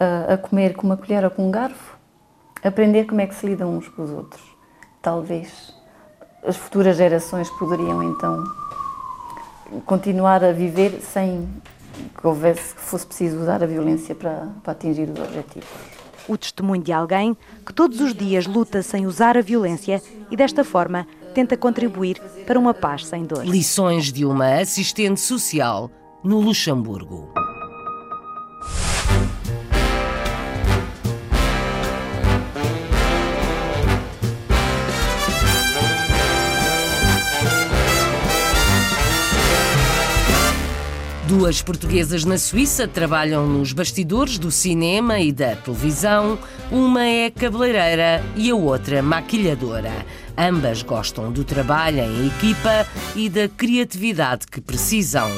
a, 0.00 0.34
a 0.34 0.36
comer 0.36 0.74
com 0.74 0.86
uma 0.86 0.96
colher 0.96 1.24
ou 1.24 1.30
com 1.30 1.46
um 1.46 1.50
garfo, 1.50 1.96
aprender 2.64 3.04
como 3.04 3.20
é 3.20 3.26
que 3.28 3.34
se 3.34 3.46
lidam 3.46 3.76
uns 3.76 3.88
com 3.88 4.02
os 4.02 4.10
outros. 4.10 4.42
Talvez 5.00 5.72
as 6.44 6.56
futuras 6.56 6.96
gerações 6.96 7.48
poderiam 7.50 8.02
então 8.02 8.42
continuar 9.86 10.42
a 10.42 10.50
viver 10.50 11.00
sem 11.00 11.48
que 12.18 12.26
houvesse 12.26 12.74
que 12.74 12.80
fosse 12.80 13.06
preciso 13.06 13.38
usar 13.38 13.62
a 13.62 13.66
violência 13.66 14.16
para, 14.16 14.48
para 14.64 14.72
atingir 14.72 15.08
os 15.08 15.20
objetivos. 15.20 15.68
O 16.28 16.36
testemunho 16.36 16.82
de 16.82 16.92
alguém 16.92 17.36
que 17.64 17.72
todos 17.72 18.00
os 18.00 18.14
dias 18.14 18.46
luta 18.46 18.82
sem 18.82 19.06
usar 19.06 19.36
a 19.36 19.40
violência 19.40 20.02
e 20.30 20.36
desta 20.36 20.64
forma 20.64 21.06
tenta 21.34 21.56
contribuir 21.56 22.20
para 22.46 22.58
uma 22.58 22.74
paz 22.74 23.06
sem 23.06 23.24
dor. 23.24 23.44
Lições 23.44 24.12
de 24.12 24.24
uma 24.24 24.60
assistente 24.60 25.20
social 25.20 25.90
no 26.22 26.40
Luxemburgo. 26.40 27.32
Duas 41.30 41.62
portuguesas 41.62 42.24
na 42.24 42.36
Suíça 42.36 42.88
trabalham 42.88 43.46
nos 43.46 43.72
bastidores 43.72 44.36
do 44.36 44.50
cinema 44.50 45.20
e 45.20 45.30
da 45.30 45.54
televisão. 45.54 46.36
Uma 46.72 47.06
é 47.06 47.30
cabeleireira 47.30 48.20
e 48.34 48.50
a 48.50 48.56
outra 48.56 49.00
maquilhadora. 49.00 50.04
Ambas 50.36 50.82
gostam 50.82 51.30
do 51.30 51.44
trabalho 51.44 52.00
em 52.00 52.26
equipa 52.26 52.84
e 53.14 53.28
da 53.28 53.48
criatividade 53.48 54.44
que 54.48 54.60
precisam. 54.60 55.30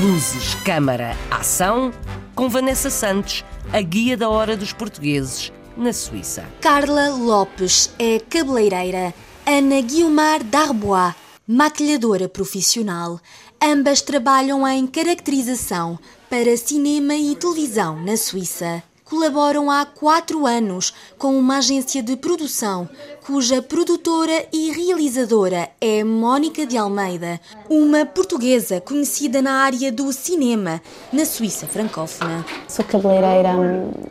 Luzes, 0.00 0.54
câmara, 0.64 1.14
ação, 1.30 1.92
com 2.34 2.48
Vanessa 2.48 2.88
Santos, 2.88 3.44
a 3.74 3.82
guia 3.82 4.16
da 4.16 4.30
hora 4.30 4.56
dos 4.56 4.72
portugueses 4.72 5.52
na 5.76 5.92
Suíça. 5.92 6.46
Carla 6.62 7.10
Lopes 7.10 7.90
é 7.98 8.18
cabeleireira. 8.20 9.12
Ana 9.44 9.82
Guilmar 9.82 10.42
Darbois, 10.42 11.14
maquilhadora 11.46 12.26
profissional. 12.26 13.20
Ambas 13.62 14.02
trabalham 14.02 14.66
em 14.68 14.86
caracterização 14.86 15.98
para 16.28 16.56
cinema 16.56 17.14
e 17.14 17.34
televisão 17.34 17.96
na 18.02 18.16
Suíça. 18.16 18.82
Colaboram 19.04 19.70
há 19.70 19.86
quatro 19.86 20.46
anos 20.46 20.92
com 21.16 21.38
uma 21.38 21.58
agência 21.58 22.02
de 22.02 22.16
produção 22.16 22.88
cuja 23.24 23.62
produtora 23.62 24.46
e 24.52 24.70
realizadora 24.70 25.68
é 25.80 26.04
Mónica 26.04 26.66
de 26.66 26.76
Almeida, 26.76 27.40
uma 27.68 28.04
portuguesa 28.04 28.80
conhecida 28.80 29.40
na 29.40 29.62
área 29.62 29.90
do 29.90 30.12
cinema 30.12 30.82
na 31.12 31.24
Suíça 31.24 31.66
francófona. 31.66 32.44
Sou 32.68 32.84
cabeleireira 32.84 33.50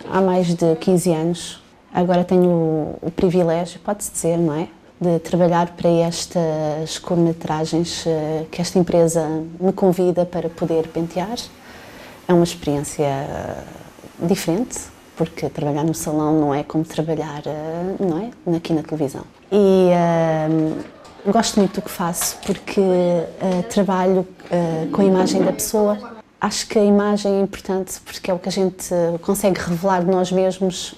há 0.10 0.22
mais 0.22 0.48
de 0.48 0.76
15 0.78 1.12
anos. 1.12 1.64
Agora 1.94 2.24
tenho 2.24 2.96
o 3.02 3.12
privilégio, 3.12 3.80
pode-se 3.82 4.12
dizer, 4.12 4.38
não 4.38 4.54
é? 4.54 4.68
De 5.00 5.20
trabalhar 5.20 5.76
para 5.76 5.90
estas 5.90 6.98
curtas-metragens 7.00 8.06
eh, 8.08 8.46
que 8.50 8.62
esta 8.62 8.80
empresa 8.80 9.28
me 9.60 9.74
convida 9.74 10.26
para 10.26 10.50
poder 10.50 10.88
pentear. 10.88 11.38
É 12.28 12.34
uma 12.34 12.44
experiência 12.44 13.04
eh, 13.04 13.64
diferente, 14.20 14.80
porque 15.18 15.50
trabalhar 15.50 15.84
no 15.84 15.94
salão 15.94 16.40
não 16.40 16.54
é 16.54 16.64
como 16.64 16.86
trabalhar 16.86 17.42
eh, 17.46 17.96
não 18.00 18.32
é? 18.48 18.56
aqui 18.56 18.74
na 18.74 18.84
televisão. 18.84 19.24
E 19.52 19.92
gosto 21.32 21.60
muito 21.60 21.76
do 21.76 21.82
que 21.82 21.90
faço, 21.90 22.38
porque 22.46 22.80
uh, 22.80 23.64
trabalho 23.70 24.20
uh, 24.20 24.92
com 24.92 25.02
a 25.02 25.06
imagem 25.06 25.44
da 25.44 25.52
pessoa. 25.52 25.98
Acho 26.40 26.68
que 26.68 26.78
a 26.78 26.84
imagem 26.84 27.34
é 27.34 27.42
importante 27.42 28.00
porque 28.06 28.30
é 28.30 28.34
o 28.34 28.38
que 28.38 28.48
a 28.48 28.52
gente 28.52 28.90
consegue 29.22 29.60
revelar 29.60 30.04
de 30.04 30.12
nós 30.12 30.32
mesmos 30.32 30.94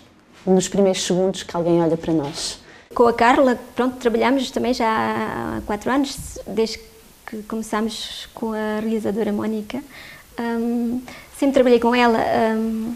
nos 0.45 0.67
primeiros 0.67 1.05
segundos 1.05 1.43
que 1.43 1.55
alguém 1.55 1.81
olha 1.81 1.95
para 1.95 2.11
nós. 2.11 2.59
Com 2.97 3.05
a 3.05 3.13
Carla, 3.13 3.59
pronto, 3.75 3.97
trabalhamos 3.97 4.49
também 4.49 4.73
já 4.73 4.87
há 4.89 5.61
quatro 5.67 5.91
anos, 5.91 6.39
desde 6.47 6.79
que 7.27 7.43
começámos 7.43 8.27
com 8.33 8.53
a 8.53 8.79
realizadora 8.79 9.31
Mónica. 9.31 9.83
Um, 10.39 10.99
sempre 11.37 11.53
trabalhei 11.53 11.79
com 11.79 11.93
ela 11.93 12.17
um, 12.57 12.95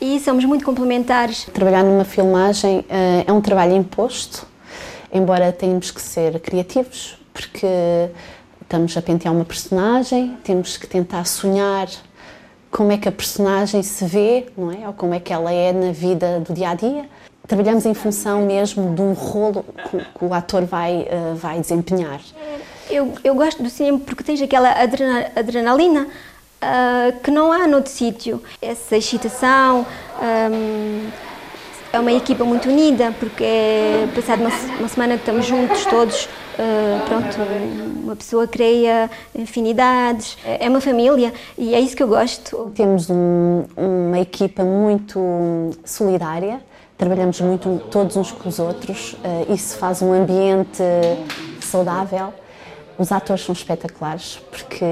e 0.00 0.20
somos 0.20 0.44
muito 0.44 0.64
complementares. 0.64 1.46
Trabalhar 1.52 1.82
numa 1.82 2.04
filmagem 2.04 2.78
uh, 2.78 3.24
é 3.26 3.32
um 3.32 3.40
trabalho 3.40 3.74
imposto, 3.74 4.46
embora 5.12 5.50
tenhamos 5.50 5.90
que 5.90 6.00
ser 6.00 6.38
criativos, 6.38 7.18
porque 7.34 7.66
estamos 8.62 8.96
a 8.96 9.02
pentear 9.02 9.34
uma 9.34 9.44
personagem, 9.44 10.38
temos 10.44 10.76
que 10.76 10.86
tentar 10.86 11.24
sonhar 11.24 11.88
como 12.70 12.92
é 12.92 12.98
que 12.98 13.08
a 13.08 13.12
personagem 13.12 13.82
se 13.82 14.04
vê, 14.04 14.46
não 14.56 14.70
é? 14.70 14.86
Ou 14.86 14.92
como 14.92 15.12
é 15.12 15.18
que 15.18 15.32
ela 15.32 15.50
é 15.50 15.72
na 15.72 15.90
vida 15.90 16.38
do 16.38 16.54
dia 16.54 16.70
a 16.70 16.74
dia 16.76 17.08
trabalhamos 17.50 17.84
em 17.84 17.94
função 17.94 18.46
mesmo 18.46 18.94
de 18.94 19.02
um 19.02 19.12
rolo 19.12 19.64
que, 19.90 19.98
que 19.98 20.24
o 20.24 20.32
ator 20.32 20.64
vai, 20.64 21.00
uh, 21.00 21.34
vai 21.34 21.58
desempenhar. 21.58 22.20
Eu, 22.88 23.12
eu 23.24 23.34
gosto 23.34 23.60
do 23.60 23.68
cinema 23.68 23.98
porque 23.98 24.22
tens 24.22 24.40
aquela 24.40 24.72
adrenalina 25.34 26.06
uh, 26.06 27.20
que 27.20 27.30
não 27.32 27.50
há 27.50 27.66
noutro 27.66 27.90
sítio. 27.90 28.40
Essa 28.62 28.96
excitação. 28.96 29.84
Um, 30.22 31.08
é 31.92 31.98
uma 31.98 32.12
equipa 32.12 32.44
muito 32.44 32.68
unida, 32.68 33.12
porque 33.18 33.42
é 33.42 34.08
passado 34.14 34.42
uma, 34.42 34.50
uma 34.78 34.88
semana 34.88 35.14
que 35.14 35.22
estamos 35.22 35.44
juntos 35.44 35.84
todos, 35.86 36.26
uh, 36.26 37.04
pronto, 37.04 37.36
uma 38.04 38.14
pessoa 38.14 38.46
cria 38.46 39.10
afinidades, 39.42 40.38
é 40.44 40.68
uma 40.68 40.80
família 40.80 41.34
e 41.58 41.74
é 41.74 41.80
isso 41.80 41.96
que 41.96 42.02
eu 42.04 42.06
gosto. 42.06 42.70
Temos 42.76 43.10
um, 43.10 43.64
uma 43.76 44.20
equipa 44.20 44.62
muito 44.62 45.18
solidária, 45.84 46.60
trabalhamos 47.00 47.40
muito 47.40 47.80
todos 47.90 48.14
uns 48.14 48.30
com 48.30 48.46
os 48.46 48.58
outros, 48.58 49.14
uh, 49.14 49.52
isso 49.52 49.78
faz 49.78 50.02
um 50.02 50.12
ambiente 50.12 50.82
saudável. 51.62 52.34
Os 52.98 53.10
atores 53.10 53.42
são 53.42 53.54
espetaculares 53.54 54.38
porque 54.50 54.84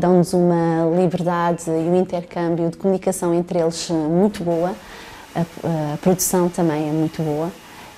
dão-nos 0.00 0.32
uma 0.32 0.88
liberdade 0.96 1.68
e 1.68 1.72
um 1.72 1.96
intercâmbio 1.96 2.70
de 2.70 2.76
comunicação 2.76 3.34
entre 3.34 3.58
eles 3.58 3.90
muito 3.90 4.44
boa. 4.44 4.72
A, 5.34 5.40
a 5.94 5.96
produção 5.96 6.48
também 6.48 6.88
é 6.88 6.92
muito 6.92 7.20
boa 7.20 7.50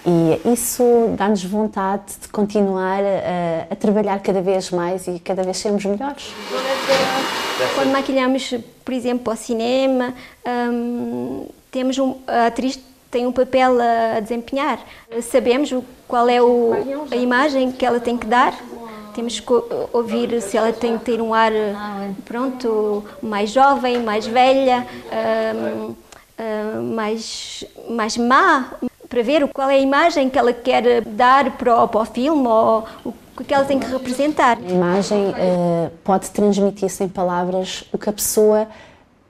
e 0.06 0.50
isso 0.50 1.14
dá-nos 1.16 1.44
vontade 1.44 2.04
de 2.22 2.28
continuar 2.28 3.02
a, 3.02 3.72
a, 3.72 3.76
trabalhar 3.76 4.18
cada 4.20 4.40
vez 4.40 4.70
mais 4.70 5.06
e 5.06 5.18
cada 5.18 5.42
vez 5.42 5.58
sermos 5.58 5.84
melhores. 5.84 6.32
Quando 7.74 7.92
maquilhamos, 7.92 8.54
por 8.82 8.94
exemplo, 8.94 9.24
para 9.24 9.34
o 9.34 9.36
cinema, 9.36 10.14
hum, 10.46 11.46
temos 11.70 11.98
um, 11.98 12.16
a 12.26 12.46
atriz 12.46 12.80
tem 13.12 13.26
um 13.26 13.32
papel 13.32 13.76
a 14.16 14.18
desempenhar. 14.20 14.80
Sabemos 15.20 15.72
qual 16.08 16.28
é 16.28 16.40
o, 16.42 16.72
a 17.10 17.16
imagem 17.16 17.70
que 17.70 17.84
ela 17.84 18.00
tem 18.00 18.16
que 18.16 18.26
dar. 18.26 18.58
Temos 19.14 19.38
que 19.38 19.52
ouvir 19.92 20.40
se 20.40 20.56
ela 20.56 20.72
tem 20.72 20.96
que 20.96 21.04
ter 21.04 21.20
um 21.20 21.34
ar, 21.34 21.52
pronto, 22.24 23.04
mais 23.22 23.50
jovem, 23.50 24.02
mais 24.02 24.26
velha, 24.26 24.86
mais, 26.82 27.62
mais 27.90 28.16
má, 28.16 28.72
para 29.06 29.22
ver 29.22 29.46
qual 29.48 29.68
é 29.68 29.74
a 29.74 29.78
imagem 29.78 30.30
que 30.30 30.38
ela 30.38 30.54
quer 30.54 31.02
dar 31.02 31.50
para 31.58 31.84
o, 31.84 31.88
para 31.88 32.00
o 32.00 32.04
filme 32.06 32.48
ou 32.48 32.86
o 33.36 33.44
que 33.44 33.52
ela 33.52 33.66
tem 33.66 33.78
que 33.78 33.86
representar. 33.86 34.56
A 34.56 34.70
imagem 34.70 35.28
uh, 35.28 35.90
pode 36.02 36.30
transmitir 36.30 36.88
sem 36.88 37.06
palavras 37.06 37.84
o 37.92 37.98
que 37.98 38.08
a 38.08 38.12
pessoa 38.14 38.66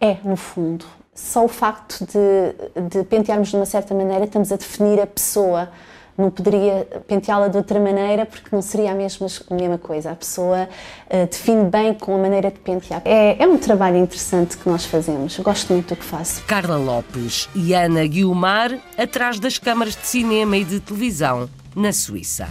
é, 0.01 0.19
no 0.23 0.37
fundo 0.37 0.87
só 1.15 1.45
o 1.45 1.49
facto 1.49 2.07
de, 2.07 2.89
de 2.89 3.05
pentearmos 3.05 3.49
de 3.49 3.57
uma 3.57 3.67
certa 3.67 3.95
maneira, 3.95 4.25
estamos 4.25 4.51
a 4.51 4.57
definir 4.57 5.01
a 5.01 5.07
pessoa. 5.07 5.69
Não 6.17 6.31
poderia 6.31 6.87
penteá-la 7.07 7.49
de 7.49 7.57
outra 7.57 7.81
maneira 7.81 8.27
porque 8.27 8.49
não 8.53 8.61
seria 8.61 8.93
a 8.93 8.95
mesma, 8.95 9.27
a 9.51 9.55
mesma 9.55 9.79
coisa. 9.79 10.11
A 10.11 10.15
pessoa 10.15 10.69
uh, 11.07 11.27
define 11.27 11.65
bem 11.65 11.95
com 11.95 12.15
a 12.15 12.19
maneira 12.19 12.51
de 12.51 12.59
pentear. 12.59 13.01
É, 13.05 13.43
é 13.43 13.47
um 13.47 13.57
trabalho 13.57 13.97
interessante 13.97 14.59
que 14.59 14.69
nós 14.69 14.85
fazemos. 14.85 15.39
Gosto 15.39 15.73
muito 15.73 15.95
do 15.95 15.97
que 15.97 16.05
faço. 16.05 16.45
Carla 16.45 16.77
Lopes 16.77 17.49
e 17.55 17.73
Ana 17.73 18.07
Guilmar 18.07 18.79
atrás 18.99 19.41
das 19.41 19.59
câmaras 19.59 19.97
de 19.97 20.07
cinema 20.07 20.57
e 20.59 20.65
de 20.65 20.81
televisão 20.81 21.49
na 21.75 21.93
Suíça. 21.93 22.47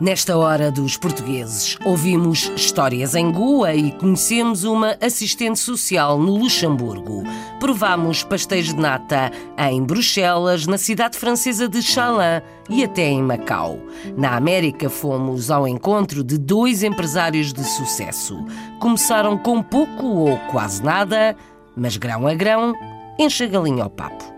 Nesta 0.00 0.36
hora 0.36 0.70
dos 0.70 0.96
portugueses, 0.96 1.76
ouvimos 1.84 2.52
histórias 2.54 3.16
em 3.16 3.32
Goa 3.32 3.74
e 3.74 3.90
conhecemos 3.90 4.62
uma 4.62 4.96
assistente 5.00 5.58
social 5.58 6.20
no 6.20 6.36
Luxemburgo. 6.36 7.24
Provámos 7.58 8.22
pastéis 8.22 8.66
de 8.66 8.76
nata 8.76 9.32
em 9.58 9.82
Bruxelas, 9.82 10.68
na 10.68 10.78
cidade 10.78 11.18
francesa 11.18 11.68
de 11.68 11.82
Chalin 11.82 12.40
e 12.70 12.84
até 12.84 13.08
em 13.08 13.20
Macau. 13.20 13.80
Na 14.16 14.36
América, 14.36 14.88
fomos 14.88 15.50
ao 15.50 15.66
encontro 15.66 16.22
de 16.22 16.38
dois 16.38 16.84
empresários 16.84 17.52
de 17.52 17.64
sucesso. 17.64 18.38
Começaram 18.78 19.36
com 19.36 19.60
pouco 19.60 20.06
ou 20.06 20.38
quase 20.52 20.80
nada, 20.80 21.34
mas 21.76 21.96
grão 21.96 22.28
a 22.28 22.34
grão, 22.34 22.72
enche 23.18 23.42
a 23.42 23.48
galinha 23.48 23.82
ao 23.82 23.90
papo. 23.90 24.37